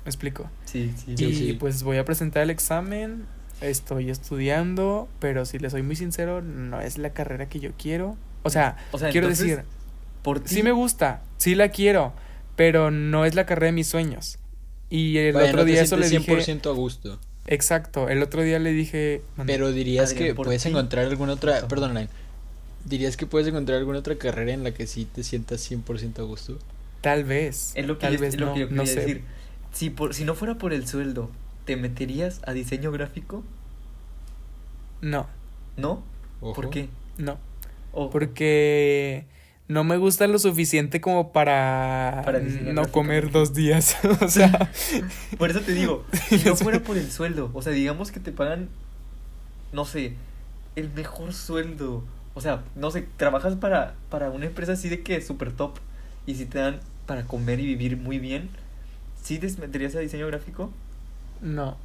¿Me 0.06 0.10
explico? 0.10 0.50
Sí, 0.66 0.94
sí. 0.98 1.18
Sí, 1.18 1.26
y 1.26 1.34
sí. 1.34 1.54
pues 1.54 1.84
voy 1.84 1.98
a 1.98 2.06
presentar 2.06 2.44
el 2.44 2.50
examen, 2.50 3.26
estoy 3.62 4.10
estudiando, 4.10 5.10
pero 5.20 5.46
si 5.46 5.60
les 5.60 5.72
soy 5.74 5.84
muy 5.84 5.96
sincero, 5.96 6.42
no 6.42 6.82
es 6.82 6.98
la 6.98 7.12
carrera 7.12 7.50
que 7.50 7.60
yo 7.60 7.72
quiero. 7.78 8.18
O 8.44 8.50
sea, 8.50 8.78
O 8.92 8.98
sea, 9.00 9.10
quiero 9.10 9.28
entonces, 9.28 9.48
decir, 9.48 9.66
por 10.22 10.40
ti. 10.42 10.56
sí 10.56 10.64
me 10.64 10.72
gusta, 10.72 11.24
sí 11.38 11.56
la 11.56 11.70
quiero, 11.70 12.14
pero 12.56 12.92
no 12.92 13.26
es 13.26 13.36
la 13.36 13.46
carrera 13.46 13.68
de 13.68 13.74
mis 13.74 13.88
sueños. 13.88 14.40
Y 14.90 15.18
el 15.18 15.34
Vaya, 15.34 15.48
otro 15.50 15.64
no 15.64 15.66
te 15.66 15.72
día 15.72 15.82
eso 15.82 15.98
le 15.98 16.10
dije, 16.10 16.50
100% 16.50 16.70
a 16.70 16.74
gusto. 16.74 17.20
exacto, 17.48 18.10
el 18.10 18.22
otro 18.24 18.42
día 18.44 18.60
le 18.60 18.72
dije. 18.72 19.28
Pero 19.46 19.72
dirías 19.72 20.14
Adrián, 20.14 20.16
que 20.16 20.36
puedes 20.36 20.64
ti. 20.64 20.70
encontrar 20.70 21.06
alguna 21.06 21.34
otra, 21.34 21.68
perdón, 21.68 21.94
Line, 21.96 22.10
dirías 22.86 23.18
que 23.18 23.26
puedes 23.28 23.48
encontrar 23.48 23.78
alguna 23.80 24.00
otra 24.00 24.18
carrera 24.18 24.54
en 24.54 24.64
la 24.64 24.74
que 24.74 24.88
sí 24.88 25.06
te 25.06 25.24
sientas 25.24 25.62
100% 25.62 26.20
a 26.20 26.24
gusto. 26.24 26.60
tal 27.02 27.24
vez, 27.24 27.76
Es 27.76 27.86
lo 27.86 27.98
que, 28.00 28.08
tal 28.08 28.14
yo, 28.14 28.20
vez 28.20 28.36
es 28.36 28.40
lo 28.40 28.48
no, 28.48 28.54
que 28.54 28.60
yo 28.62 28.70
no 28.70 28.86
quería 28.86 28.86
sé. 28.86 29.00
decir. 29.02 29.26
Si, 29.72 29.90
por, 29.90 30.14
si 30.14 30.26
no 30.26 30.36
fuera 30.36 30.58
por 30.58 30.74
el 30.74 30.88
sueldo, 30.88 31.30
¿te 31.66 31.76
meterías 31.76 32.42
a 32.46 32.54
diseño 32.54 32.92
gráfico? 32.92 33.44
No, 35.02 35.28
¿No? 35.78 36.04
Ojo. 36.42 36.54
¿Por 36.54 36.70
qué? 36.70 36.90
no. 37.18 37.38
Oh, 37.92 38.12
Porque 38.12 39.26
no 39.68 39.84
me 39.84 39.98
gusta 39.98 40.28
lo 40.28 40.38
suficiente 40.38 41.02
como 41.02 41.32
para, 41.32 42.22
Para 42.24 42.40
no 42.40 42.88
comer 42.92 43.32
dos 43.32 43.56
días. 43.56 43.98
o 44.22 44.28
sea, 44.28 44.72
Por 45.40 45.50
eso 45.50 45.62
te 45.62 45.74
digo, 45.74 46.06
si 46.28 46.38
no 46.38 46.56
fuera 46.56 46.82
por 46.82 46.98
el 46.98 47.12
sueldo, 47.12 47.50
o 47.54 47.62
sea, 47.64 47.74
digamos 47.74 48.12
que 48.12 48.20
te 48.20 48.32
pagan, 48.32 48.70
no 49.74 49.86
sé, 49.86 50.14
el 50.76 50.92
mejor 50.92 51.34
sueldo. 51.34 52.04
O 52.36 52.42
sea, 52.42 52.64
no 52.76 52.92
sé, 52.92 53.08
trabajas 53.18 53.56
para, 53.56 53.96
para 54.10 54.30
una 54.30 54.46
empresa 54.46 54.74
así 54.74 54.88
de 54.88 55.02
que 55.02 55.16
es 55.16 55.26
súper 55.26 55.52
top. 55.52 55.78
Y 56.28 56.36
si 56.36 56.46
te 56.46 56.60
dan 56.60 56.80
para 57.08 57.26
comer 57.26 57.60
y 57.60 57.66
vivir 57.66 57.98
muy 57.98 58.20
bien, 58.20 58.50
¿sí 59.22 59.40
te 59.40 59.50
meterías 59.60 59.96
a 59.96 60.00
diseño 60.00 60.28
gráfico? 60.28 60.72
no. 61.42 61.78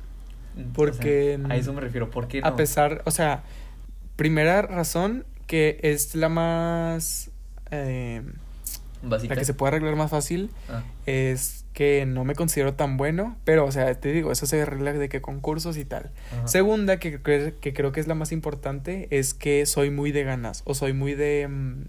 Mm, 0.56 0.70
o 0.70 0.72
Porque, 0.72 1.38
sea, 1.40 1.52
a 1.54 1.56
eso 1.56 1.72
me 1.72 1.80
refiero, 1.80 2.10
¿por 2.10 2.28
qué 2.28 2.40
no? 2.40 2.46
A 2.46 2.56
pesar, 2.56 3.02
o 3.06 3.10
sea, 3.10 3.42
primera 4.16 4.62
razón 4.62 5.26
que 5.48 5.78
es 5.82 6.14
la 6.14 6.28
más... 6.28 7.30
eh, 7.70 8.22
Básica. 9.02 9.34
la 9.34 9.38
que 9.40 9.44
se 9.44 9.52
puede 9.52 9.72
arreglar 9.72 9.96
más 9.96 10.10
fácil 10.10 10.50
Ah, 10.68 10.82
es 11.06 11.66
que 11.74 12.06
no 12.06 12.24
me 12.24 12.34
considero 12.34 12.74
tan 12.74 12.96
bueno, 12.96 13.36
pero, 13.44 13.66
o 13.66 13.72
sea, 13.72 13.92
te 14.00 14.12
digo, 14.12 14.32
eso 14.32 14.46
se 14.46 14.62
arregla 14.62 14.92
de 14.94 15.08
que 15.10 15.20
concursos 15.20 15.76
y 15.76 15.84
tal. 15.84 16.10
ajá. 16.32 16.46
Segunda, 16.46 16.98
que, 16.98 17.20
que 17.20 17.74
creo 17.74 17.92
que 17.92 18.00
es 18.00 18.06
la 18.06 18.14
más 18.14 18.32
importante, 18.32 19.08
es 19.10 19.34
que 19.34 19.66
soy 19.66 19.90
muy 19.90 20.12
de 20.12 20.24
ganas 20.24 20.62
o 20.64 20.74
soy 20.74 20.92
muy 20.94 21.14
de 21.14 21.48
mm, 21.48 21.84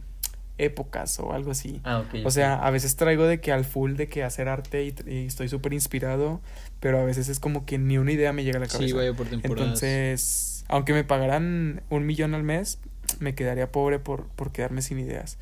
épocas 0.57 1.19
o 1.19 1.33
algo 1.33 1.51
así. 1.51 1.81
Ah, 1.83 1.99
ok. 1.99 2.21
O 2.25 2.31
sea, 2.31 2.55
a 2.55 2.69
veces 2.71 2.95
traigo 2.95 3.25
de 3.25 3.39
que 3.41 3.51
al 3.51 3.65
full 3.65 3.95
de 3.95 4.07
que 4.07 4.23
hacer 4.23 4.47
arte 4.47 4.85
y, 4.85 4.95
y 5.11 5.25
estoy 5.25 5.49
súper 5.49 5.73
inspirado, 5.73 6.41
pero 6.79 6.99
a 6.99 7.03
veces 7.05 7.27
es 7.29 7.39
como 7.39 7.65
que 7.65 7.77
ni 7.77 7.97
una 7.97 8.11
idea 8.11 8.31
me 8.33 8.43
llega 8.43 8.57
a 8.57 8.61
la 8.61 8.67
cabeza. 8.67 8.87
Sí, 8.87 8.93
vaya 8.93 9.13
por 9.13 9.27
temporadas. 9.27 9.67
Entonces, 9.67 10.63
aunque 10.67 10.93
me 10.93 11.03
pagaran 11.03 11.81
un 11.89 12.05
millón 12.05 12.33
al 12.35 12.43
mes, 12.43 12.79
me 13.19 13.35
quedaría 13.35 13.71
pobre 13.71 13.99
por, 13.99 14.27
por 14.29 14.51
quedarme 14.51 14.81
sin 14.81 14.99
ideas. 14.99 15.37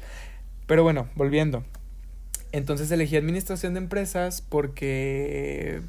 Pero 0.67 0.83
bueno, 0.83 1.07
volviendo. 1.15 1.63
Entonces 2.51 2.89
elegí 2.91 3.15
administración 3.17 3.73
de 3.73 3.79
empresas 3.79 4.41
porque 4.41 5.81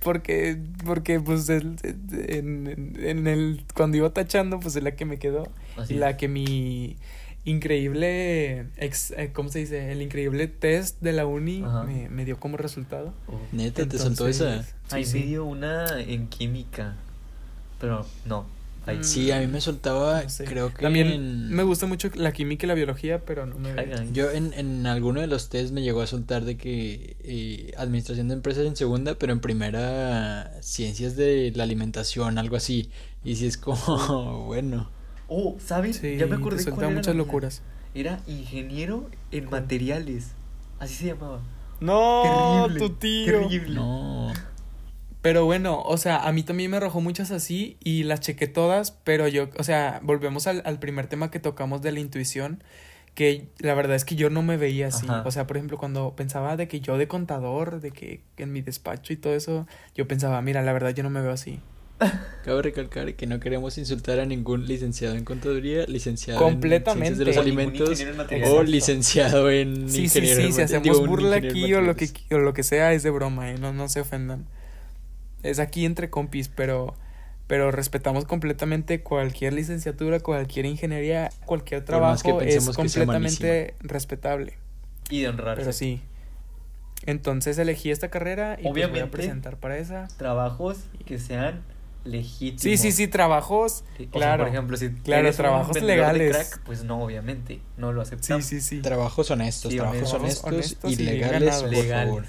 porque 0.00 0.56
porque 0.84 1.18
pues 1.18 1.48
el- 1.48 1.76
en, 2.28 2.94
en 3.00 3.26
el 3.26 3.64
cuando 3.74 3.96
iba 3.96 4.10
tachando 4.10 4.60
pues 4.60 4.76
es 4.76 4.82
la 4.84 4.94
que 4.94 5.04
me 5.04 5.18
quedó 5.18 5.48
Así 5.76 5.94
y 5.94 5.96
es. 5.96 6.00
la 6.00 6.16
que 6.16 6.28
mi 6.28 6.96
increíble 7.48 8.66
ex, 8.76 9.10
eh, 9.12 9.30
¿cómo 9.32 9.48
se 9.48 9.60
dice? 9.60 9.92
el 9.92 10.02
increíble 10.02 10.46
test 10.48 11.00
de 11.00 11.12
la 11.12 11.26
uni 11.26 11.62
me, 11.86 12.08
me 12.08 12.24
dio 12.24 12.38
como 12.38 12.56
resultado 12.56 13.12
Oh. 13.26 13.38
Neta, 13.52 13.86
te 13.86 13.98
soltó 13.98 14.28
esa. 14.28 14.62
Sí, 14.62 14.68
me 14.96 15.04
sí. 15.04 15.22
dio 15.22 15.44
una 15.44 16.00
en 16.00 16.28
química. 16.28 16.96
Pero 17.80 18.04
no. 18.26 18.46
Ay, 18.86 18.98
Mm. 18.98 19.04
Sí, 19.04 19.30
a 19.32 19.38
mí 19.40 19.46
me 19.48 19.60
soltaba, 19.60 20.22
No 20.22 20.28
sé. 20.30 20.44
creo 20.44 20.72
que 20.72 20.80
También 20.82 21.08
en- 21.08 21.50
me 21.52 21.62
gusta 21.62 21.84
mucho 21.86 22.08
la 22.14 22.32
química 22.32 22.64
y 22.64 22.68
la 22.68 22.74
biología, 22.74 23.20
pero 23.24 23.44
no 23.44 23.58
me... 23.58 23.70
ay. 23.72 24.10
Yo 24.14 24.30
en, 24.30 24.54
en 24.54 24.86
alguno 24.86 25.20
de 25.20 25.26
los 25.26 25.50
test 25.50 25.72
me 25.72 25.82
llegó 25.82 26.00
a 26.00 26.06
soltar 26.06 26.46
de 26.46 26.56
que 26.56 27.16
eh, 27.20 27.74
administración 27.76 28.28
de 28.28 28.34
empresas 28.34 28.64
en 28.66 28.76
segunda, 28.76 29.14
pero 29.16 29.32
en 29.34 29.40
primera 29.40 30.52
ciencias 30.62 31.16
de 31.16 31.52
la 31.54 31.64
alimentación, 31.64 32.38
algo 32.38 32.56
así. 32.56 32.88
Y 33.24 33.36
si 33.36 33.46
es 33.46 33.58
como, 33.58 34.44
bueno. 34.46 34.88
Oh, 35.28 35.56
¿sabes? 35.60 35.96
Sí, 35.98 36.16
ya 36.16 36.26
me 36.26 36.36
te 36.36 36.40
acordé 36.40 36.58
suelta 36.58 36.74
cuál 36.76 36.84
era 36.86 36.90
la 36.90 36.96
muchas 36.98 37.14
mía. 37.14 37.24
locuras. 37.24 37.62
Era 37.94 38.20
ingeniero 38.26 39.08
en 39.30 39.50
materiales. 39.50 40.32
Así 40.78 40.94
se 40.94 41.06
llamaba. 41.06 41.40
No, 41.80 42.66
terrible. 42.68 42.78
tu 42.88 42.94
tío. 42.94 43.40
Terrible. 43.40 43.74
No. 43.74 44.32
Pero 45.20 45.44
bueno, 45.44 45.82
o 45.82 45.96
sea, 45.96 46.18
a 46.26 46.32
mí 46.32 46.42
también 46.44 46.70
me 46.70 46.76
arrojó 46.76 47.00
muchas 47.00 47.30
así 47.32 47.76
y 47.82 48.04
las 48.04 48.20
chequé 48.20 48.46
todas, 48.46 48.92
pero 48.92 49.26
yo, 49.28 49.48
o 49.58 49.64
sea, 49.64 50.00
volvemos 50.02 50.46
al, 50.46 50.62
al 50.64 50.78
primer 50.78 51.08
tema 51.08 51.30
que 51.30 51.40
tocamos 51.40 51.82
de 51.82 51.90
la 51.92 51.98
intuición, 52.00 52.62
que 53.14 53.48
la 53.58 53.74
verdad 53.74 53.96
es 53.96 54.04
que 54.04 54.14
yo 54.14 54.30
no 54.30 54.42
me 54.42 54.56
veía 54.56 54.86
así. 54.88 55.06
Ajá. 55.08 55.24
O 55.26 55.30
sea, 55.32 55.46
por 55.48 55.56
ejemplo, 55.56 55.76
cuando 55.76 56.14
pensaba 56.14 56.56
de 56.56 56.68
que 56.68 56.80
yo 56.80 56.96
de 56.98 57.08
contador, 57.08 57.80
de 57.80 57.90
que 57.90 58.22
en 58.36 58.52
mi 58.52 58.62
despacho 58.62 59.12
y 59.12 59.16
todo 59.16 59.34
eso, 59.34 59.66
yo 59.94 60.06
pensaba, 60.06 60.40
mira, 60.40 60.62
la 60.62 60.72
verdad 60.72 60.90
yo 60.94 61.02
no 61.02 61.10
me 61.10 61.20
veo 61.20 61.32
así. 61.32 61.58
Cabe 62.44 62.62
recalcar 62.62 63.14
que 63.14 63.26
no 63.26 63.40
queremos 63.40 63.76
insultar 63.78 64.20
a 64.20 64.26
ningún 64.26 64.66
licenciado 64.66 65.16
en 65.16 65.24
contaduría, 65.24 65.84
licenciado 65.86 66.38
Completamente. 66.38 67.08
en 67.08 67.16
ciencias 67.16 67.18
de 67.18 67.24
los 67.24 67.36
alimentos 67.36 68.04
o 68.52 68.62
licenciado 68.62 69.50
en 69.50 69.88
Sí, 69.90 70.08
sí, 70.08 70.26
sí, 70.26 70.52
si 70.52 70.62
hacemos 70.62 70.84
digo, 70.84 71.06
burla 71.06 71.36
aquí 71.36 71.74
o 71.74 71.80
lo 71.80 71.96
que, 71.96 72.08
o 72.30 72.38
lo 72.38 72.54
que 72.54 72.62
sea 72.62 72.92
es 72.92 73.02
de 73.02 73.10
broma, 73.10 73.50
¿eh? 73.50 73.56
No, 73.58 73.72
no 73.72 73.88
se 73.88 74.00
ofendan. 74.00 74.46
Es 75.42 75.58
aquí 75.58 75.84
entre 75.84 76.10
compis, 76.10 76.48
pero, 76.48 76.94
pero 77.46 77.70
respetamos 77.70 78.24
completamente 78.24 79.02
cualquier 79.02 79.52
licenciatura, 79.52 80.20
cualquier 80.20 80.66
ingeniería, 80.66 81.30
cualquier 81.46 81.80
que 81.80 81.86
trabajo 81.86 82.40
es 82.40 82.64
completamente 82.70 83.74
respetable. 83.80 84.54
Y 85.10 85.22
de 85.22 85.28
honrarse. 85.28 85.62
Pero 85.62 85.72
sí. 85.72 86.00
Entonces 87.06 87.56
elegí 87.58 87.90
esta 87.90 88.08
carrera 88.10 88.56
y 88.58 88.64
pues 88.64 88.72
voy 88.72 88.82
a 88.82 88.86
Obviamente. 88.86 89.16
presentar 89.16 89.56
para 89.56 89.78
esa. 89.78 90.08
Trabajos 90.18 90.78
que 91.06 91.18
sean 91.18 91.62
legítimos. 92.10 92.62
Sí, 92.62 92.76
sí, 92.76 92.92
sí, 92.92 93.08
trabajos. 93.08 93.84
O 93.94 93.96
sea, 93.96 94.06
claro. 94.10 94.44
por 94.44 94.52
ejemplo, 94.52 94.76
si 94.76 94.90
Claro, 94.90 95.22
eres 95.28 95.36
un 95.38 95.42
trabajos 95.44 95.74
de 95.74 95.80
legales. 95.82 96.30
crack, 96.36 96.60
pues 96.64 96.84
no, 96.84 97.02
obviamente, 97.02 97.60
no 97.76 97.92
lo 97.92 98.04
Sí, 98.04 98.14
aceptamos. 98.14 98.44
sí, 98.44 98.60
sí. 98.60 98.80
Trabajos 98.80 99.30
honestos, 99.30 99.70
Sí, 99.72 99.78
trabajos 99.78 100.12
honestos. 100.14 100.44
honestos, 100.44 100.92
y 100.92 100.96
legales, 100.96 101.56
por 101.62 101.70
Legales. 101.70 102.06
favor. 102.08 102.24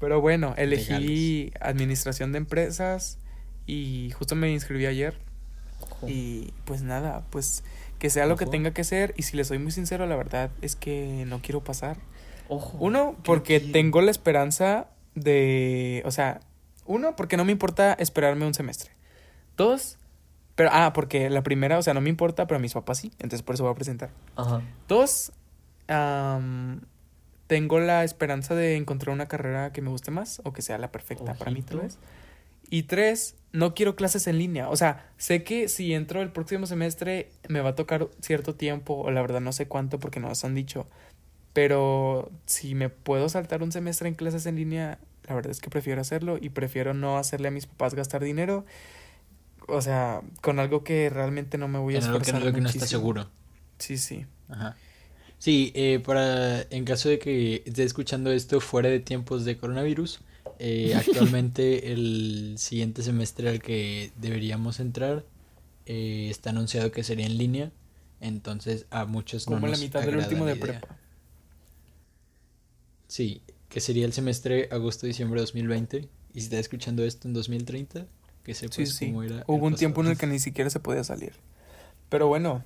Pero 0.00 0.20
bueno, 0.20 0.54
elegí 0.58 0.92
Legales. 0.92 1.52
administración 1.60 2.32
de 2.32 2.38
empresas 2.38 3.18
y 3.66 4.10
justo 4.18 4.34
me 4.34 4.50
inscribí 4.52 4.86
ayer. 4.86 5.14
Ojo. 5.80 6.08
Y 6.08 6.52
pues 6.64 6.82
nada, 6.82 7.24
pues 7.30 7.62
que 7.98 8.10
sea 8.10 8.26
lo 8.26 8.36
que 8.36 8.46
tenga 8.46 8.72
que 8.72 8.84
ser. 8.84 9.14
Y 9.16 9.22
si 9.22 9.36
le 9.36 9.44
soy 9.44 9.58
muy 9.58 9.72
sincero, 9.72 10.06
la 10.06 10.16
verdad 10.16 10.50
es 10.60 10.76
que 10.76 11.24
no 11.26 11.40
quiero 11.40 11.62
pasar. 11.64 11.96
Ojo. 12.48 12.76
Uno, 12.80 13.14
¿qué 13.16 13.22
porque 13.24 13.60
tengo 13.60 14.00
la 14.02 14.10
esperanza 14.10 14.88
de. 15.14 16.02
O 16.04 16.10
sea, 16.10 16.40
uno, 16.86 17.16
porque 17.16 17.36
no 17.36 17.44
me 17.44 17.52
importa 17.52 17.94
esperarme 17.94 18.46
un 18.46 18.54
semestre. 18.54 18.90
Dos, 19.56 19.98
pero. 20.54 20.70
Ah, 20.72 20.92
porque 20.92 21.30
la 21.30 21.42
primera, 21.42 21.78
o 21.78 21.82
sea, 21.82 21.94
no 21.94 22.00
me 22.00 22.10
importa, 22.10 22.46
pero 22.46 22.56
a 22.56 22.60
mis 22.60 22.74
papás 22.74 22.98
sí. 22.98 23.12
Entonces 23.18 23.42
por 23.42 23.54
eso 23.54 23.64
voy 23.64 23.72
a 23.72 23.76
presentar. 23.76 24.10
Ajá. 24.36 24.62
Dos, 24.88 25.32
tengo 27.46 27.78
la 27.78 28.04
esperanza 28.04 28.54
de 28.54 28.76
encontrar 28.76 29.14
una 29.14 29.26
carrera 29.26 29.72
que 29.72 29.82
me 29.82 29.90
guste 29.90 30.10
más 30.10 30.40
o 30.44 30.52
que 30.52 30.62
sea 30.62 30.78
la 30.78 30.90
perfecta 30.90 31.34
para 31.34 31.50
mí, 31.50 31.62
tal 31.62 31.80
vez. 31.80 31.98
Y 32.68 32.84
tres, 32.84 33.36
no 33.52 33.74
quiero 33.74 33.94
clases 33.94 34.26
en 34.26 34.38
línea. 34.38 34.68
O 34.68 34.76
sea, 34.76 35.08
sé 35.18 35.44
que 35.44 35.68
si 35.68 35.94
entro 35.94 36.20
el 36.22 36.32
próximo 36.32 36.66
semestre 36.66 37.30
me 37.48 37.60
va 37.60 37.70
a 37.70 37.74
tocar 37.76 38.08
cierto 38.20 38.56
tiempo, 38.56 38.94
o 38.94 39.10
la 39.12 39.22
verdad 39.22 39.40
no 39.40 39.52
sé 39.52 39.68
cuánto 39.68 40.00
porque 40.00 40.18
no 40.18 40.28
nos 40.28 40.44
han 40.44 40.54
dicho. 40.54 40.86
Pero 41.52 42.30
si 42.44 42.74
me 42.74 42.88
puedo 42.88 43.28
saltar 43.28 43.62
un 43.62 43.72
semestre 43.72 44.08
en 44.08 44.14
clases 44.14 44.46
en 44.46 44.56
línea, 44.56 44.98
la 45.26 45.34
verdad 45.34 45.50
es 45.50 45.60
que 45.60 45.70
prefiero 45.70 46.00
hacerlo 46.00 46.38
y 46.40 46.50
prefiero 46.50 46.94
no 46.94 47.18
hacerle 47.18 47.48
a 47.48 47.50
mis 47.50 47.66
papás 47.66 47.94
gastar 47.94 48.22
dinero. 48.22 48.64
O 49.68 49.82
sea, 49.82 50.22
con 50.42 50.60
algo 50.60 50.84
que 50.84 51.10
realmente 51.10 51.58
no 51.58 51.66
me 51.68 51.78
voy 51.78 51.94
a 51.94 51.98
En 51.98 52.04
esforzar 52.04 52.36
algo 52.36 52.52
que 52.52 52.60
no 52.60 52.68
está 52.68 52.86
seguro. 52.86 53.28
Sí, 53.78 53.98
sí. 53.98 54.26
Ajá. 54.48 54.76
Sí, 55.38 55.72
eh, 55.74 56.00
para 56.04 56.62
en 56.62 56.84
caso 56.84 57.08
de 57.08 57.18
que 57.18 57.62
esté 57.66 57.82
escuchando 57.82 58.30
esto 58.32 58.60
fuera 58.60 58.88
de 58.88 59.00
tiempos 59.00 59.44
de 59.44 59.56
coronavirus, 59.58 60.20
eh, 60.58 60.94
actualmente 60.96 61.92
el 61.92 62.54
siguiente 62.58 63.02
semestre 63.02 63.50
al 63.50 63.60
que 63.60 64.12
deberíamos 64.16 64.80
entrar 64.80 65.24
eh, 65.84 66.28
está 66.30 66.50
anunciado 66.50 66.90
que 66.90 67.04
sería 67.04 67.26
en 67.26 67.36
línea, 67.36 67.70
entonces 68.20 68.86
a 68.90 69.04
muchos 69.04 69.46
no 69.48 69.56
Como 69.56 69.66
la 69.66 69.72
nos 69.72 69.80
mitad 69.80 70.02
del 70.02 70.16
último 70.16 70.46
la 70.46 70.54
de 70.54 70.56
prepa. 70.56 70.96
Sí, 73.08 73.42
que 73.68 73.80
sería 73.80 74.06
el 74.06 74.12
semestre 74.12 74.68
agosto-diciembre 74.70 75.40
de 75.40 75.42
2020, 75.46 75.98
y 76.34 76.40
si 76.40 76.44
está 76.46 76.58
escuchando 76.58 77.04
esto 77.04 77.28
en 77.28 77.34
2030, 77.34 78.06
que 78.44 78.54
sepas 78.54 78.76
Sí, 78.76 78.86
sí. 78.86 79.06
cómo 79.06 79.22
era 79.22 79.44
Hubo 79.46 79.66
un 79.66 79.74
tiempo 79.74 80.00
en 80.02 80.08
el 80.08 80.18
que 80.18 80.26
ni 80.26 80.38
siquiera 80.38 80.70
se 80.70 80.80
podía 80.80 81.02
salir. 81.04 81.32
Pero 82.08 82.28
bueno, 82.28 82.62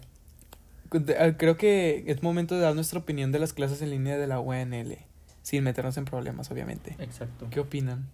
ah, 1.18 1.32
creo 1.38 1.56
que 1.56 2.04
es 2.06 2.22
momento 2.22 2.54
de 2.54 2.60
dar 2.62 2.74
nuestra 2.74 2.98
opinión 2.98 3.32
de 3.32 3.38
las 3.38 3.52
clases 3.52 3.80
en 3.82 3.90
línea 3.90 4.18
de 4.18 4.26
la 4.26 4.40
UNL, 4.40 4.98
sin 5.42 5.64
meternos 5.64 5.96
en 5.96 6.04
problemas, 6.04 6.50
obviamente. 6.50 6.96
Exacto. 6.98 7.48
¿Qué 7.50 7.60
opinan? 7.60 8.08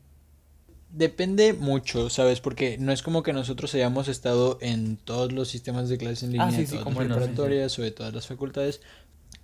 Depende 0.93 1.53
mucho, 1.53 2.09
¿sabes? 2.09 2.41
Porque 2.41 2.79
no 2.79 2.93
es 2.93 3.03
como 3.03 3.23
que 3.25 3.33
nosotros 3.33 3.75
hayamos 3.75 4.07
estado 4.09 4.59
en 4.63 4.97
todos 4.97 5.33
los 5.33 5.49
sistemas 5.49 5.89
de 5.89 5.99
clases 5.99 6.23
en 6.23 6.31
línea 6.33 6.47
Ah, 6.47 6.51
sí, 6.53 6.59
de 6.59 6.67
sí, 6.67 6.71
todas 6.73 6.85
como 6.85 7.01
las 7.03 7.09
sí. 7.09 7.15
preparatorias 7.15 7.79
o 7.79 7.83
de 7.83 7.91
todas 7.91 8.15
las 8.15 8.27
facultades. 8.29 8.81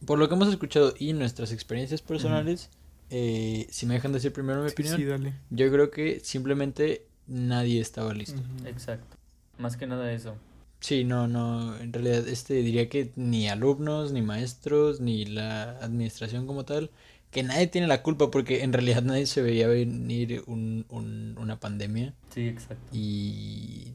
Por 0.07 0.18
lo 0.18 0.28
que 0.28 0.35
hemos 0.37 0.48
escuchado 0.48 0.94
y 0.98 1.12
nuestras 1.12 1.52
experiencias 1.52 2.00
personales, 2.00 2.70
eh, 3.12 3.66
si 3.70 3.87
me 3.87 3.94
dejan 3.94 4.12
decir 4.12 4.33
primero 4.33 4.62
mi 4.62 4.68
Sí, 4.68 4.75
opinión, 4.75 4.96
sí, 4.96 5.05
dale. 5.05 5.35
yo 5.51 5.70
creo 5.70 5.90
que 5.90 6.20
simplemente 6.20 7.07
nadie 7.29 7.81
estaba 7.81 8.12
listo. 8.14 8.42
Exacto. 8.66 9.16
Más 9.59 9.77
que 9.77 9.87
nada 9.87 10.12
eso. 10.12 10.35
Sí, 10.81 11.05
no, 11.05 11.29
no, 11.29 11.77
en 11.79 11.92
realidad 11.92 12.27
este 12.27 12.55
diría 12.55 12.88
que 12.88 13.12
ni 13.14 13.48
alumnos, 13.48 14.11
ni 14.12 14.20
maestros, 14.22 15.01
ni 15.01 15.25
la 15.27 15.79
administración 15.79 16.46
como 16.46 16.64
tal, 16.64 16.90
que 17.31 17.44
nadie 17.44 17.68
tiene 17.68 17.87
la 17.87 18.03
culpa 18.03 18.31
porque 18.33 18.62
en 18.64 18.72
realidad 18.72 19.03
nadie 19.03 19.27
se 19.27 19.42
veía 19.42 19.68
venir 19.68 20.42
un, 20.46 20.85
un- 20.88 21.37
una 21.38 21.61
pandemia. 21.61 22.14
Sí, 22.35 22.48
exacto. 22.48 22.83
Y 22.96 23.94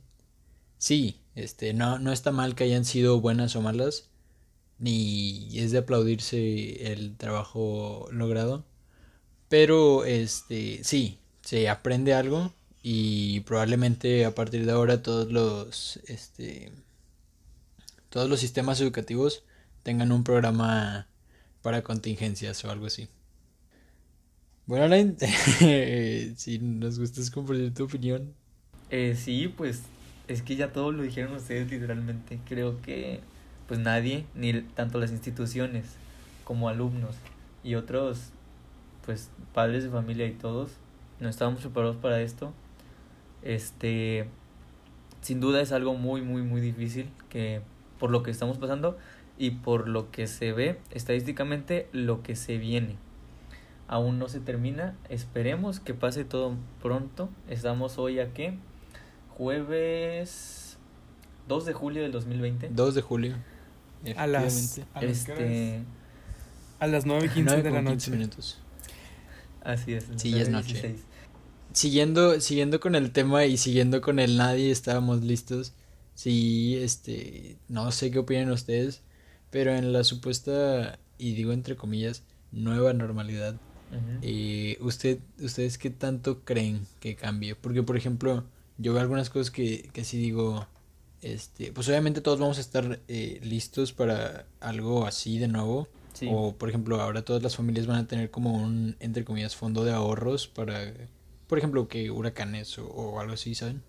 sí, 0.78 1.20
este, 1.36 1.74
no, 1.74 2.00
no 2.00 2.12
está 2.14 2.32
mal 2.32 2.56
que 2.56 2.64
hayan 2.66 2.86
sido 2.86 3.20
buenas 3.22 3.56
o 3.58 3.62
malas, 3.62 4.10
ni 4.80 5.50
es 5.60 5.72
de 5.72 5.80
aplaudirse 5.80 6.92
el 6.94 7.16
trabajo 7.18 8.08
logrado, 8.12 8.66
pero 9.50 10.06
este, 10.06 10.84
sí, 10.84 11.20
se 11.42 11.70
aprende 11.70 12.14
algo 12.14 12.52
y 12.84 13.42
probablemente 13.42 14.26
a 14.26 14.36
partir 14.36 14.66
de 14.66 14.72
ahora 14.72 15.02
todos 15.02 15.32
los, 15.32 15.98
este, 16.08 16.72
todos 18.10 18.30
los 18.30 18.40
sistemas 18.40 18.82
educativos 18.82 19.44
tengan 19.84 20.12
un 20.12 20.24
programa 20.24 21.08
para 21.62 21.82
contingencias 21.84 22.64
o 22.66 22.72
algo 22.72 22.88
así. 22.88 23.10
Bueno, 24.66 24.86
Alain, 24.86 25.18
si 26.38 26.60
nos 26.60 27.00
gustas 27.00 27.32
compartir 27.32 27.74
tu 27.74 27.86
opinión. 27.86 28.34
Eh, 28.90 29.16
sí, 29.18 29.48
pues 29.48 29.84
es 30.28 30.42
que 30.42 30.58
ya 30.58 30.74
todo 30.74 30.92
lo 30.92 31.04
dijeron 31.04 31.34
ustedes 31.36 31.72
literalmente. 31.72 32.40
Creo 32.48 32.82
que 32.82 33.22
pues 33.68 33.80
nadie, 33.80 34.26
ni 34.36 34.62
tanto 34.62 35.00
las 35.00 35.12
instituciones 35.12 35.86
como 36.44 36.70
alumnos 36.70 37.16
y 37.64 37.76
otros 37.76 38.32
pues 39.08 39.32
padres 39.54 39.86
de 39.86 39.90
familia 39.90 40.28
y 40.28 40.34
todos 40.34 40.74
no 41.22 41.30
estábamos 41.30 41.62
preparados 41.62 41.96
para 41.96 42.22
esto. 42.22 42.54
Este 43.42 44.28
sin 45.22 45.40
duda 45.40 45.62
es 45.62 45.72
algo 45.72 45.96
muy 45.96 46.22
muy 46.22 46.42
muy 46.42 46.60
difícil 46.60 47.10
que 47.30 47.62
por 48.00 48.12
lo 48.12 48.22
que 48.22 48.32
estamos 48.32 48.58
pasando 48.58 48.98
y 49.38 49.52
por 49.52 49.88
lo 49.88 50.12
que 50.12 50.28
se 50.28 50.52
ve 50.52 50.80
estadísticamente 50.92 51.88
lo 51.94 52.22
que 52.22 52.36
se 52.36 52.58
viene. 52.58 52.98
Aún 53.88 54.20
no 54.20 54.28
se 54.28 54.42
termina, 54.42 54.98
esperemos 55.08 55.80
que 55.80 55.94
pase 55.94 56.26
todo 56.26 56.56
pronto. 56.82 57.30
Estamos 57.48 57.98
hoy 57.98 58.20
a 58.20 58.34
qué? 58.34 58.58
Jueves 59.38 60.78
2 61.48 61.66
de 61.66 61.72
julio 61.72 62.02
del 62.02 62.12
2020. 62.12 62.72
2 62.74 62.96
de 62.96 63.02
julio. 63.02 63.36
A 64.18 64.28
las, 64.28 64.82
a. 64.94 65.00
Este, 65.00 65.80
a 66.80 66.88
las 66.88 67.06
9.15 67.06 67.44
9 67.46 67.64
de 67.64 67.70
la 67.72 67.78
con 67.78 67.86
15 67.86 67.92
noche. 67.94 68.12
minutos. 68.12 68.62
Así 69.68 69.94
es. 69.94 70.06
Sí, 70.16 70.32
ya 70.32 70.42
es 70.42 70.50
9:16. 70.50 70.52
noche. 70.52 70.96
Siguiendo, 71.74 72.40
siguiendo 72.42 72.80
con 72.80 72.96
el 72.96 73.12
tema 73.12 73.46
y 73.46 73.58
siguiendo 73.58 74.02
con 74.02 74.20
el 74.20 74.38
nadie 74.38 74.72
estábamos 74.72 75.22
listos. 75.22 75.74
Sí, 76.16 76.76
este, 76.82 77.58
no 77.68 77.92
sé 77.92 78.10
qué 78.10 78.18
opinan 78.18 78.50
ustedes, 78.50 79.02
pero 79.52 79.76
en 79.76 79.94
la 79.94 80.04
supuesta, 80.04 80.98
y 81.20 81.34
digo 81.34 81.52
entre 81.54 81.76
comillas, 81.76 82.24
nueva 82.52 82.94
normalidad, 82.94 83.54
Ujú. 83.92 84.20
eh, 84.24 84.78
usted, 84.82 85.20
¿ustedes 85.40 85.78
qué 85.78 85.92
tanto 85.92 86.44
creen 86.44 86.88
que 87.00 87.16
cambie? 87.16 87.54
Porque, 87.54 87.84
por 87.84 87.98
ejemplo, 87.98 88.44
yo 88.80 88.94
veo 88.94 89.02
algunas 89.02 89.30
cosas 89.30 89.52
que, 89.52 89.90
que 89.94 90.04
sí 90.04 90.18
digo, 90.18 90.66
este, 91.22 91.72
pues 91.72 91.88
obviamente 91.90 92.22
todos 92.22 92.40
vamos 92.40 92.58
a 92.58 92.62
estar 92.62 93.00
eh, 93.08 93.40
listos 93.44 93.94
para 93.94 94.48
algo 94.60 95.06
así 95.06 95.38
de 95.38 95.48
nuevo. 95.48 95.88
Sí. 96.18 96.28
O, 96.32 96.56
por 96.56 96.70
ejemplo, 96.70 97.00
ahora 97.00 97.22
todas 97.22 97.44
las 97.44 97.56
familias 97.56 97.86
van 97.86 97.98
a 97.98 98.08
tener 98.08 98.32
como 98.32 98.54
un, 98.54 98.96
entre 99.00 99.24
comillas, 99.24 99.56
fondo 99.56 99.84
de 99.84 99.92
ahorros 99.92 100.48
para, 100.48 100.92
por 101.46 101.60
ejemplo, 101.60 101.88
que 101.88 102.10
huracanes 102.10 102.80
o, 102.80 102.88
o 102.88 103.20
algo 103.20 103.34
así, 103.34 103.54
¿saben? 103.54 103.84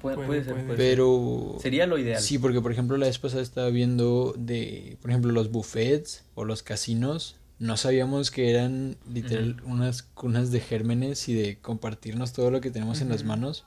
Puede, 0.00 0.16
puede, 0.16 0.26
puede 0.26 0.44
ser, 0.44 0.52
puede. 0.54 0.66
puede 0.66 0.78
ser. 0.78 0.90
Pero... 0.90 1.56
Sería 1.60 1.86
lo 1.86 1.98
ideal. 1.98 2.20
Sí, 2.20 2.38
porque 2.38 2.60
por 2.60 2.72
ejemplo 2.72 2.96
la 2.96 3.06
vez 3.06 3.20
pasada 3.20 3.42
estaba 3.42 3.68
viendo 3.68 4.34
de, 4.36 4.96
por 5.00 5.10
ejemplo, 5.10 5.30
los 5.30 5.52
buffets 5.52 6.24
o 6.34 6.44
los 6.44 6.64
casinos. 6.64 7.36
No 7.60 7.76
sabíamos 7.76 8.32
que 8.32 8.50
eran 8.50 8.96
literal 9.08 9.62
unas 9.64 10.02
cunas 10.02 10.50
de 10.50 10.60
gérmenes 10.60 11.28
y 11.28 11.34
de 11.34 11.58
compartirnos 11.58 12.32
todo 12.32 12.50
lo 12.50 12.60
que 12.60 12.72
tenemos 12.72 13.02
en 13.02 13.10
las 13.10 13.22
manos. 13.22 13.66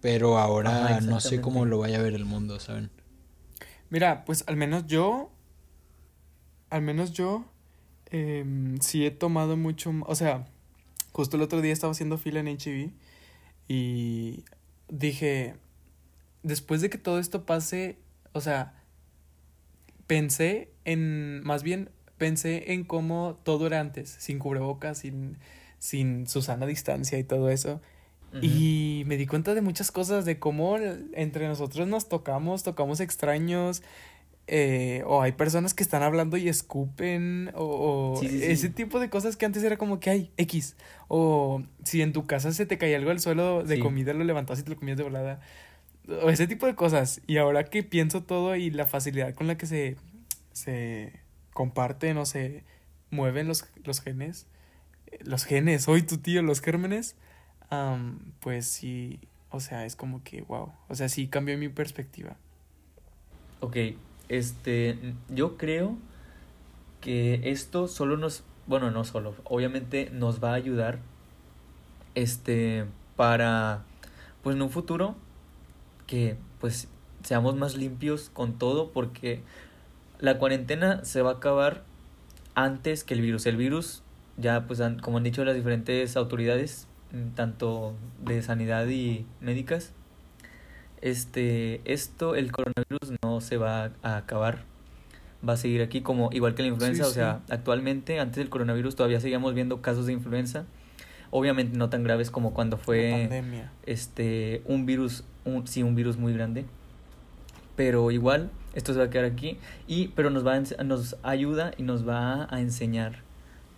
Pero 0.00 0.38
ahora 0.38 0.86
Ajá, 0.86 1.00
no 1.02 1.20
sé 1.20 1.42
cómo 1.42 1.66
lo 1.66 1.78
vaya 1.78 1.98
a 1.98 2.02
ver 2.02 2.14
el 2.14 2.24
mundo, 2.24 2.58
¿saben? 2.58 2.90
Mira, 3.90 4.24
pues 4.24 4.44
al 4.46 4.56
menos 4.56 4.86
yo, 4.86 5.30
al 6.70 6.82
menos 6.82 7.12
yo, 7.12 7.44
em, 8.10 8.78
sí 8.80 9.06
he 9.06 9.10
tomado 9.10 9.56
mucho, 9.56 9.92
o 10.06 10.14
sea, 10.14 10.46
justo 11.12 11.36
el 11.36 11.42
otro 11.42 11.60
día 11.60 11.72
estaba 11.72 11.92
haciendo 11.92 12.18
fila 12.18 12.40
en 12.40 12.48
HB 12.48 12.92
y 13.68 14.44
dije, 14.88 15.56
después 16.42 16.80
de 16.80 16.90
que 16.90 16.98
todo 16.98 17.18
esto 17.18 17.46
pase, 17.46 17.98
o 18.32 18.40
sea, 18.40 18.74
pensé 20.06 20.70
en, 20.84 21.42
más 21.42 21.62
bien 21.62 21.90
pensé 22.18 22.72
en 22.72 22.84
cómo 22.84 23.38
todo 23.42 23.66
era 23.66 23.80
antes, 23.80 24.08
sin 24.18 24.38
cubrebocas, 24.38 24.98
sin, 24.98 25.38
sin 25.78 26.26
Susana 26.26 26.66
distancia 26.66 27.18
y 27.18 27.24
todo 27.24 27.50
eso. 27.50 27.80
Y 28.42 29.04
me 29.06 29.16
di 29.16 29.26
cuenta 29.26 29.54
de 29.54 29.62
muchas 29.62 29.90
cosas, 29.90 30.26
de 30.26 30.38
cómo 30.38 30.76
entre 30.76 31.48
nosotros 31.48 31.88
nos 31.88 32.06
tocamos, 32.10 32.62
tocamos 32.64 33.00
extraños, 33.00 33.82
eh, 34.48 35.02
o 35.06 35.22
hay 35.22 35.32
personas 35.32 35.74
que 35.74 35.82
están 35.82 36.02
hablando 36.02 36.36
y 36.36 36.48
escupen, 36.48 37.50
o, 37.54 38.14
o 38.14 38.20
Sí, 38.20 38.28
sí, 38.28 38.38
sí. 38.40 38.44
ese 38.46 38.68
tipo 38.70 39.00
de 39.00 39.10
cosas 39.10 39.36
que 39.36 39.44
antes 39.46 39.62
era 39.62 39.76
como 39.76 39.98
que 40.00 40.10
hay 40.10 40.30
X. 40.36 40.76
O 41.08 41.62
si 41.84 42.02
en 42.02 42.12
tu 42.12 42.26
casa 42.26 42.52
se 42.52 42.66
te 42.66 42.78
caía 42.78 42.96
algo 42.96 43.10
al 43.10 43.20
suelo 43.20 43.64
de 43.64 43.80
comida, 43.80 44.12
lo 44.12 44.24
levantabas 44.24 44.60
y 44.60 44.62
te 44.62 44.70
lo 44.70 44.76
comías 44.76 44.96
de 44.98 45.04
volada. 45.04 45.40
O 46.22 46.30
ese 46.30 46.46
tipo 46.46 46.66
de 46.66 46.74
cosas. 46.76 47.20
Y 47.26 47.38
ahora 47.38 47.64
que 47.64 47.82
pienso 47.82 48.22
todo 48.22 48.54
y 48.54 48.70
la 48.70 48.86
facilidad 48.86 49.34
con 49.34 49.48
la 49.48 49.56
que 49.58 49.66
se, 49.66 49.96
se 50.52 51.12
comparten 51.52 52.16
o 52.18 52.26
se 52.26 52.62
mueven 53.10 53.48
los, 53.48 53.64
los 53.84 54.00
genes, 54.00 54.46
eh, 55.08 55.18
los 55.24 55.44
genes, 55.44 55.88
hoy 55.88 56.02
tu 56.02 56.18
tío, 56.18 56.42
los 56.42 56.60
gérmenes, 56.60 57.16
pues 58.40 58.66
sí, 58.66 59.18
o 59.50 59.58
sea, 59.60 59.84
es 59.86 59.96
como 59.96 60.22
que, 60.22 60.42
wow, 60.42 60.72
o 60.88 60.94
sea, 60.94 61.08
sí 61.08 61.26
cambió 61.28 61.56
mi 61.58 61.68
perspectiva. 61.68 62.36
Ok, 63.60 63.76
este, 64.28 64.98
yo 65.28 65.56
creo 65.56 65.96
que 67.00 67.50
esto 67.50 67.88
solo 67.88 68.16
nos, 68.16 68.42
bueno, 68.66 68.90
no 68.90 69.04
solo, 69.04 69.34
obviamente 69.44 70.10
nos 70.12 70.42
va 70.42 70.50
a 70.50 70.54
ayudar, 70.54 70.98
este, 72.14 72.86
para, 73.16 73.84
pues 74.42 74.56
en 74.56 74.62
un 74.62 74.70
futuro, 74.70 75.14
que 76.06 76.36
pues 76.60 76.88
seamos 77.22 77.56
más 77.56 77.76
limpios 77.76 78.30
con 78.30 78.58
todo, 78.58 78.90
porque 78.92 79.42
la 80.18 80.38
cuarentena 80.38 81.04
se 81.04 81.22
va 81.22 81.30
a 81.30 81.34
acabar 81.34 81.84
antes 82.54 83.04
que 83.04 83.14
el 83.14 83.20
virus. 83.20 83.46
El 83.46 83.56
virus, 83.56 84.02
ya 84.36 84.66
pues 84.66 84.80
han- 84.80 84.98
como 84.98 85.18
han 85.18 85.24
dicho 85.24 85.44
las 85.44 85.54
diferentes 85.54 86.16
autoridades, 86.16 86.86
mm, 87.12 87.34
tanto 87.34 87.94
de 88.24 88.42
sanidad 88.42 88.86
y 88.88 89.26
médicas. 89.40 89.92
Este, 91.06 91.82
esto, 91.84 92.34
el 92.34 92.50
coronavirus 92.50 93.12
no 93.22 93.40
se 93.40 93.58
va 93.58 93.92
a 94.02 94.16
acabar, 94.16 94.64
va 95.48 95.52
a 95.52 95.56
seguir 95.56 95.80
aquí 95.80 96.00
como 96.00 96.30
igual 96.32 96.56
que 96.56 96.62
la 96.62 96.68
influenza, 96.68 97.04
Sí, 97.04 97.10
o 97.10 97.12
sea, 97.12 97.42
actualmente 97.48 98.18
antes 98.18 98.38
del 98.38 98.48
coronavirus 98.48 98.96
todavía 98.96 99.20
seguíamos 99.20 99.54
viendo 99.54 99.80
casos 99.80 100.06
de 100.06 100.14
influenza, 100.14 100.64
obviamente 101.30 101.78
no 101.78 101.90
tan 101.90 102.02
graves 102.02 102.32
como 102.32 102.52
cuando 102.54 102.76
fue 102.76 103.28
pandemia. 103.28 103.70
este 103.84 104.62
un 104.64 104.84
virus, 104.84 105.22
un, 105.44 105.68
sí, 105.68 105.84
un 105.84 105.94
virus 105.94 106.16
muy 106.16 106.32
grande. 106.32 106.64
Pero 107.76 108.10
igual, 108.10 108.50
esto 108.74 108.92
se 108.92 108.98
va 108.98 109.04
a 109.04 109.10
quedar 109.10 109.26
aquí. 109.26 109.58
Y, 109.86 110.08
pero 110.08 110.30
nos 110.30 110.44
va 110.44 110.54
a 110.56 110.82
nos 110.82 111.16
ayuda 111.22 111.70
y 111.78 111.84
nos 111.84 112.08
va 112.08 112.52
a 112.52 112.60
enseñar 112.60 113.22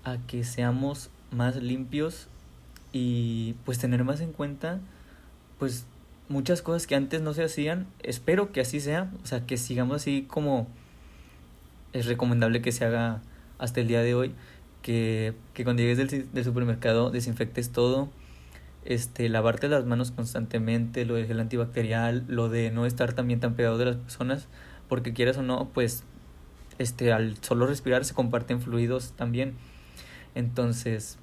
a 0.02 0.16
que 0.26 0.44
seamos 0.44 1.10
más 1.30 1.56
limpios 1.56 2.28
y 2.90 3.54
pues 3.66 3.78
tener 3.78 4.02
más 4.02 4.22
en 4.22 4.32
cuenta 4.32 4.80
pues 5.58 5.84
muchas 6.28 6.62
cosas 6.62 6.86
que 6.86 6.94
antes 6.94 7.20
no 7.20 7.34
se 7.34 7.44
hacían. 7.44 7.86
Espero 8.02 8.52
que 8.52 8.60
así 8.60 8.80
sea. 8.80 9.10
O 9.22 9.26
sea, 9.26 9.46
que 9.46 9.56
sigamos 9.56 9.96
así 9.96 10.22
como 10.28 10.68
es 11.92 12.06
recomendable 12.06 12.62
que 12.62 12.72
se 12.72 12.84
haga 12.84 13.22
hasta 13.58 13.80
el 13.80 13.88
día 13.88 14.02
de 14.02 14.14
hoy. 14.14 14.34
Que, 14.82 15.34
que 15.54 15.64
cuando 15.64 15.82
llegues 15.82 15.98
del, 15.98 16.32
del 16.32 16.44
supermercado 16.44 17.10
desinfectes 17.10 17.72
todo 17.72 18.08
este, 18.88 19.28
lavarte 19.28 19.68
las 19.68 19.84
manos 19.84 20.10
constantemente, 20.10 21.04
lo 21.04 21.14
del 21.14 21.26
gel 21.26 21.40
antibacterial, 21.40 22.24
lo 22.26 22.48
de 22.48 22.70
no 22.70 22.86
estar 22.86 23.12
también 23.12 23.38
tan 23.38 23.54
pegado 23.54 23.76
de 23.76 23.84
las 23.84 23.96
personas, 23.96 24.48
porque 24.88 25.12
quieras 25.12 25.36
o 25.36 25.42
no, 25.42 25.68
pues, 25.74 26.04
este, 26.78 27.12
al 27.12 27.36
solo 27.42 27.66
respirar 27.66 28.06
se 28.06 28.14
comparten 28.14 28.62
fluidos 28.62 29.12
también. 29.12 29.54
Entonces, 30.34 31.18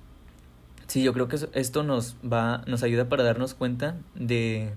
sí, 0.86 1.02
yo 1.02 1.12
creo 1.14 1.28
que 1.28 1.38
esto 1.54 1.82
nos 1.82 2.18
va, 2.18 2.64
nos 2.68 2.84
ayuda 2.84 3.10
para 3.10 3.24
darnos 3.24 3.56
cuenta 3.56 3.98
de 4.14 4.74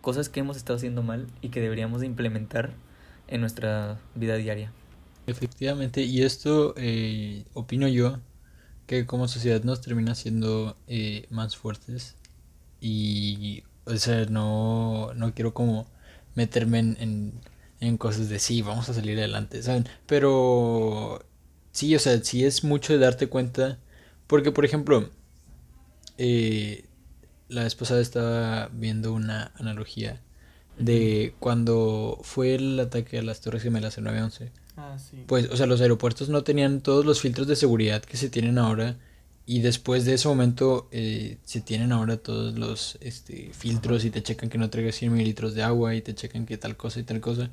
cosas 0.00 0.28
que 0.28 0.40
hemos 0.40 0.56
estado 0.56 0.76
haciendo 0.76 1.02
mal 1.02 1.26
y 1.42 1.50
que 1.50 1.60
deberíamos 1.60 2.00
de 2.00 2.06
implementar 2.06 2.72
en 3.28 3.40
nuestra 3.40 3.98
vida 4.14 4.36
diaria. 4.36 4.72
Efectivamente, 5.26 6.02
y 6.02 6.22
esto 6.22 6.74
eh, 6.76 7.44
opino 7.52 7.86
yo 7.88 8.18
que 8.86 9.06
como 9.06 9.28
sociedad 9.28 9.62
nos 9.64 9.82
termina 9.82 10.14
siendo 10.14 10.76
eh, 10.88 11.26
más 11.30 11.56
fuertes 11.56 12.16
y, 12.80 13.64
o 13.86 13.96
sea, 13.96 14.24
no, 14.26 15.12
no 15.14 15.34
quiero 15.34 15.54
como 15.54 15.86
meterme 16.34 16.78
en, 16.80 16.96
en, 17.00 17.40
en 17.80 17.98
cosas 17.98 18.28
de 18.30 18.38
sí, 18.38 18.62
vamos 18.62 18.88
a 18.88 18.94
salir 18.94 19.18
adelante, 19.18 19.62
¿saben? 19.62 19.86
Pero 20.06 21.24
sí, 21.72 21.94
o 21.96 21.98
sea, 21.98 22.22
sí 22.24 22.44
es 22.44 22.64
mucho 22.64 22.92
de 22.94 23.00
darte 23.00 23.28
cuenta, 23.28 23.78
porque 24.26 24.52
por 24.52 24.64
ejemplo, 24.64 25.10
eh, 26.18 26.84
la 27.48 27.64
vez 27.64 27.74
pasada 27.74 28.00
estaba 28.00 28.68
viendo 28.72 29.12
una 29.12 29.52
analogía 29.56 30.20
de 30.78 31.34
cuando 31.40 32.20
fue 32.22 32.54
el 32.54 32.78
ataque 32.78 33.18
a 33.18 33.22
las 33.22 33.40
Torres 33.40 33.62
Gemelas 33.62 33.98
en 33.98 34.04
911. 34.04 34.52
Ah, 34.76 34.96
sí. 34.98 35.24
Pues, 35.26 35.50
o 35.50 35.56
sea, 35.56 35.66
los 35.66 35.80
aeropuertos 35.80 36.28
no 36.28 36.44
tenían 36.44 36.80
todos 36.80 37.04
los 37.04 37.20
filtros 37.20 37.48
de 37.48 37.56
seguridad 37.56 38.02
que 38.02 38.16
se 38.16 38.28
tienen 38.28 38.58
ahora 38.58 38.96
y 39.44 39.60
después 39.60 40.04
de 40.04 40.14
ese 40.14 40.28
momento 40.28 40.88
eh, 40.92 41.38
se 41.42 41.62
tienen 41.62 41.90
ahora 41.90 42.18
todos 42.18 42.58
los 42.58 42.98
este, 43.00 43.50
filtros 43.54 44.04
y 44.04 44.10
te 44.10 44.22
checan 44.22 44.50
que 44.50 44.58
no 44.58 44.68
traigas 44.68 44.96
100 44.96 45.10
mililitros 45.12 45.54
de 45.54 45.62
agua 45.62 45.94
y 45.94 46.02
te 46.02 46.14
checan 46.14 46.44
que 46.44 46.58
tal 46.58 46.76
cosa 46.76 47.00
y 47.00 47.02
tal 47.02 47.20
cosa. 47.20 47.50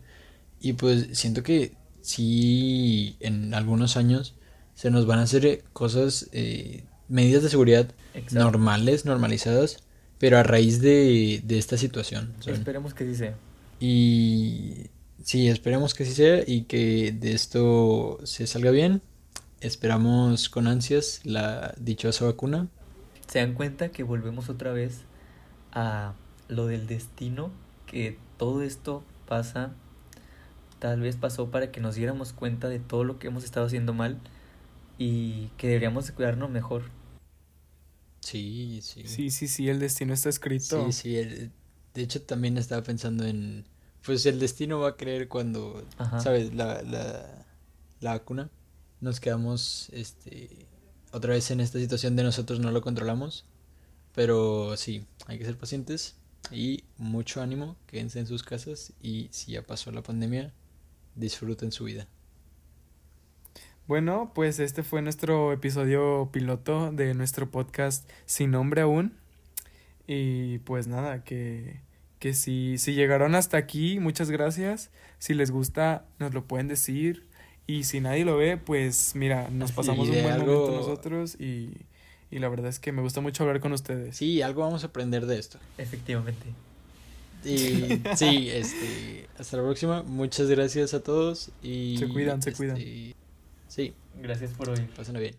Y 0.60 0.73
pues 0.73 1.08
siento 1.13 1.41
que 1.41 1.71
sí, 2.01 3.15
en 3.21 3.53
algunos 3.53 3.95
años 3.95 4.36
se 4.75 4.91
nos 4.91 5.05
van 5.05 5.19
a 5.19 5.21
hacer 5.21 5.45
eh, 5.45 5.63
cosas, 5.71 6.29
eh, 6.34 6.84
medidas 7.08 7.43
de 7.43 7.49
seguridad 7.49 7.88
Exacto. 8.13 8.39
normales, 8.39 9.05
normalizadas, 9.05 9.85
pero 10.26 10.40
a 10.40 10.44
raíz 10.44 10.82
de, 10.82 11.40
de 11.44 11.60
esta 11.60 11.78
situación. 11.78 12.34
Esperemos 12.48 12.96
que 12.96 13.06
sí 13.06 13.14
sea. 13.14 13.36
Y 13.80 14.88
sí, 15.24 15.50
esperemos 15.50 15.94
que 15.94 16.04
sí 16.04 16.14
sea 16.14 16.42
y 16.48 16.64
que 16.64 17.12
de 17.12 17.34
esto 17.34 18.18
se 18.24 18.48
salga 18.48 18.72
bien. 18.72 19.04
Esperamos 19.62 20.50
con 20.50 20.66
ansias 20.66 21.22
la 21.26 21.76
dichosa 21.78 22.26
vacuna. 22.26 22.70
¿Se 23.28 23.38
dan 23.38 23.54
cuenta 23.54 23.90
que 23.90 24.02
volvemos 24.02 24.50
otra 24.50 24.72
vez 24.72 25.02
a 25.72 26.16
lo 26.48 26.66
del 26.66 26.88
destino? 26.88 27.52
Que 27.86 28.18
todo 28.38 28.64
esto 28.64 29.04
pasa, 29.28 29.74
tal 30.80 31.02
vez 31.02 31.18
pasó 31.18 31.52
para 31.52 31.72
que 31.72 31.82
nos 31.82 31.94
diéramos 31.94 32.34
cuenta 32.34 32.68
de 32.68 32.80
todo 32.80 33.04
lo 33.04 33.20
que 33.20 33.28
hemos 33.28 33.44
estado 33.44 33.68
haciendo 33.68 33.94
mal 33.94 34.18
y 34.98 35.50
que 35.58 35.68
deberíamos 35.68 36.08
de 36.08 36.14
cuidarnos 36.14 36.50
mejor. 36.50 36.82
Sí, 38.36 38.80
sí. 38.82 39.04
Sí, 39.08 39.30
sí, 39.32 39.48
sí, 39.48 39.69
el 39.69 39.80
destino 39.80 40.13
está 40.13 40.30
escrito. 40.30 40.86
Sí, 40.86 40.91
sí. 40.91 41.15
el- 41.17 41.52
de 41.93 42.02
hecho, 42.02 42.21
también 42.21 42.58
estaba 42.58 42.84
pensando 42.84 43.26
en. 43.26 43.65
Pues 44.06 44.26
el 44.26 44.39
destino 44.39 44.80
va 44.80 44.89
a 44.89 44.98
creer 44.98 45.28
cuando, 45.30 45.84
Ajá. 45.98 46.19
¿sabes? 46.19 46.54
La, 46.54 46.82
la, 46.84 47.45
la 48.02 48.12
vacuna. 48.12 48.50
Nos 49.02 49.19
quedamos 49.19 49.89
este, 49.93 50.50
otra 51.12 51.34
vez 51.34 51.50
en 51.52 51.60
esta 51.60 51.80
situación 51.80 52.15
de 52.15 52.24
nosotros 52.24 52.60
no 52.60 52.71
lo 52.71 52.82
controlamos. 52.82 53.45
Pero 54.13 54.78
sí, 54.78 55.06
hay 55.28 55.38
que 55.38 55.45
ser 55.45 55.58
pacientes 55.58 56.15
y 56.52 56.84
mucho 56.98 57.41
ánimo. 57.41 57.76
Quédense 57.88 58.19
en 58.19 58.28
sus 58.28 58.43
casas 58.43 58.93
y 59.02 59.28
si 59.32 59.54
ya 59.54 59.62
pasó 59.65 59.91
la 59.91 60.04
pandemia, 60.04 60.54
disfruten 61.15 61.71
su 61.71 61.84
vida. 61.86 62.08
Bueno, 63.88 64.32
pues 64.34 64.60
este 64.60 64.82
fue 64.84 65.02
nuestro 65.02 65.54
episodio 65.54 66.30
piloto 66.32 66.91
de 66.91 67.13
nuestro 67.13 67.50
podcast 67.50 68.10
sin 68.26 68.52
nombre 68.52 68.82
aún. 68.82 69.13
Y 70.08 70.60
pues 70.60 70.88
nada, 70.88 71.24
que, 71.24 71.80
que 72.19 72.34
si, 72.34 72.78
si 72.80 72.93
llegaron 72.93 73.36
hasta 73.36 73.58
aquí, 73.58 74.00
muchas 74.00 74.32
gracias. 74.32 74.89
Si 75.19 75.34
les 75.34 75.52
gusta, 75.52 76.06
nos 76.19 76.34
lo 76.34 76.45
pueden 76.45 76.67
decir. 76.67 77.26
Y 77.67 77.84
si 77.84 78.00
nadie 78.00 78.26
lo 78.26 78.38
ve, 78.38 78.58
pues 78.58 79.13
mira, 79.15 79.50
nos 79.52 79.69
Sí, 79.71 79.76
pasamos 79.76 80.08
un 80.10 80.13
buen 80.15 80.26
algo- 80.34 80.67
momento 80.67 80.78
nosotros 80.78 81.36
y, 81.39 81.71
y 82.32 82.39
la 82.39 82.50
verdad 82.50 82.67
es 82.69 82.80
que 82.80 82.91
me 82.91 83.02
gusta 83.02 83.21
mucho 83.21 83.43
hablar 83.43 83.60
con 83.60 83.71
ustedes. 83.74 84.17
Sí, 84.17 84.41
algo 84.41 84.62
vamos 84.62 84.84
a 84.84 84.88
aprender 84.88 85.26
de 85.28 85.38
esto. 85.39 85.60
Efectivamente. 85.78 86.45
Y 87.43 88.02
sí, 88.15 88.50
este, 88.50 89.28
hasta 89.38 89.58
la 89.58 89.63
próxima. 89.63 90.02
Muchas 90.04 90.48
gracias 90.50 90.95
a 90.95 91.02
todos 91.04 91.50
y 91.62 91.98
Se 92.00 92.08
cuidan, 92.08 92.41
se 92.41 92.50
este, 92.52 92.58
cuidan. 92.58 92.78
Sí, 93.76 93.94
Gracias 94.14 94.54
por 94.54 94.70
oír. 94.70 94.90
pásenla 94.96 95.20
bien. 95.20 95.36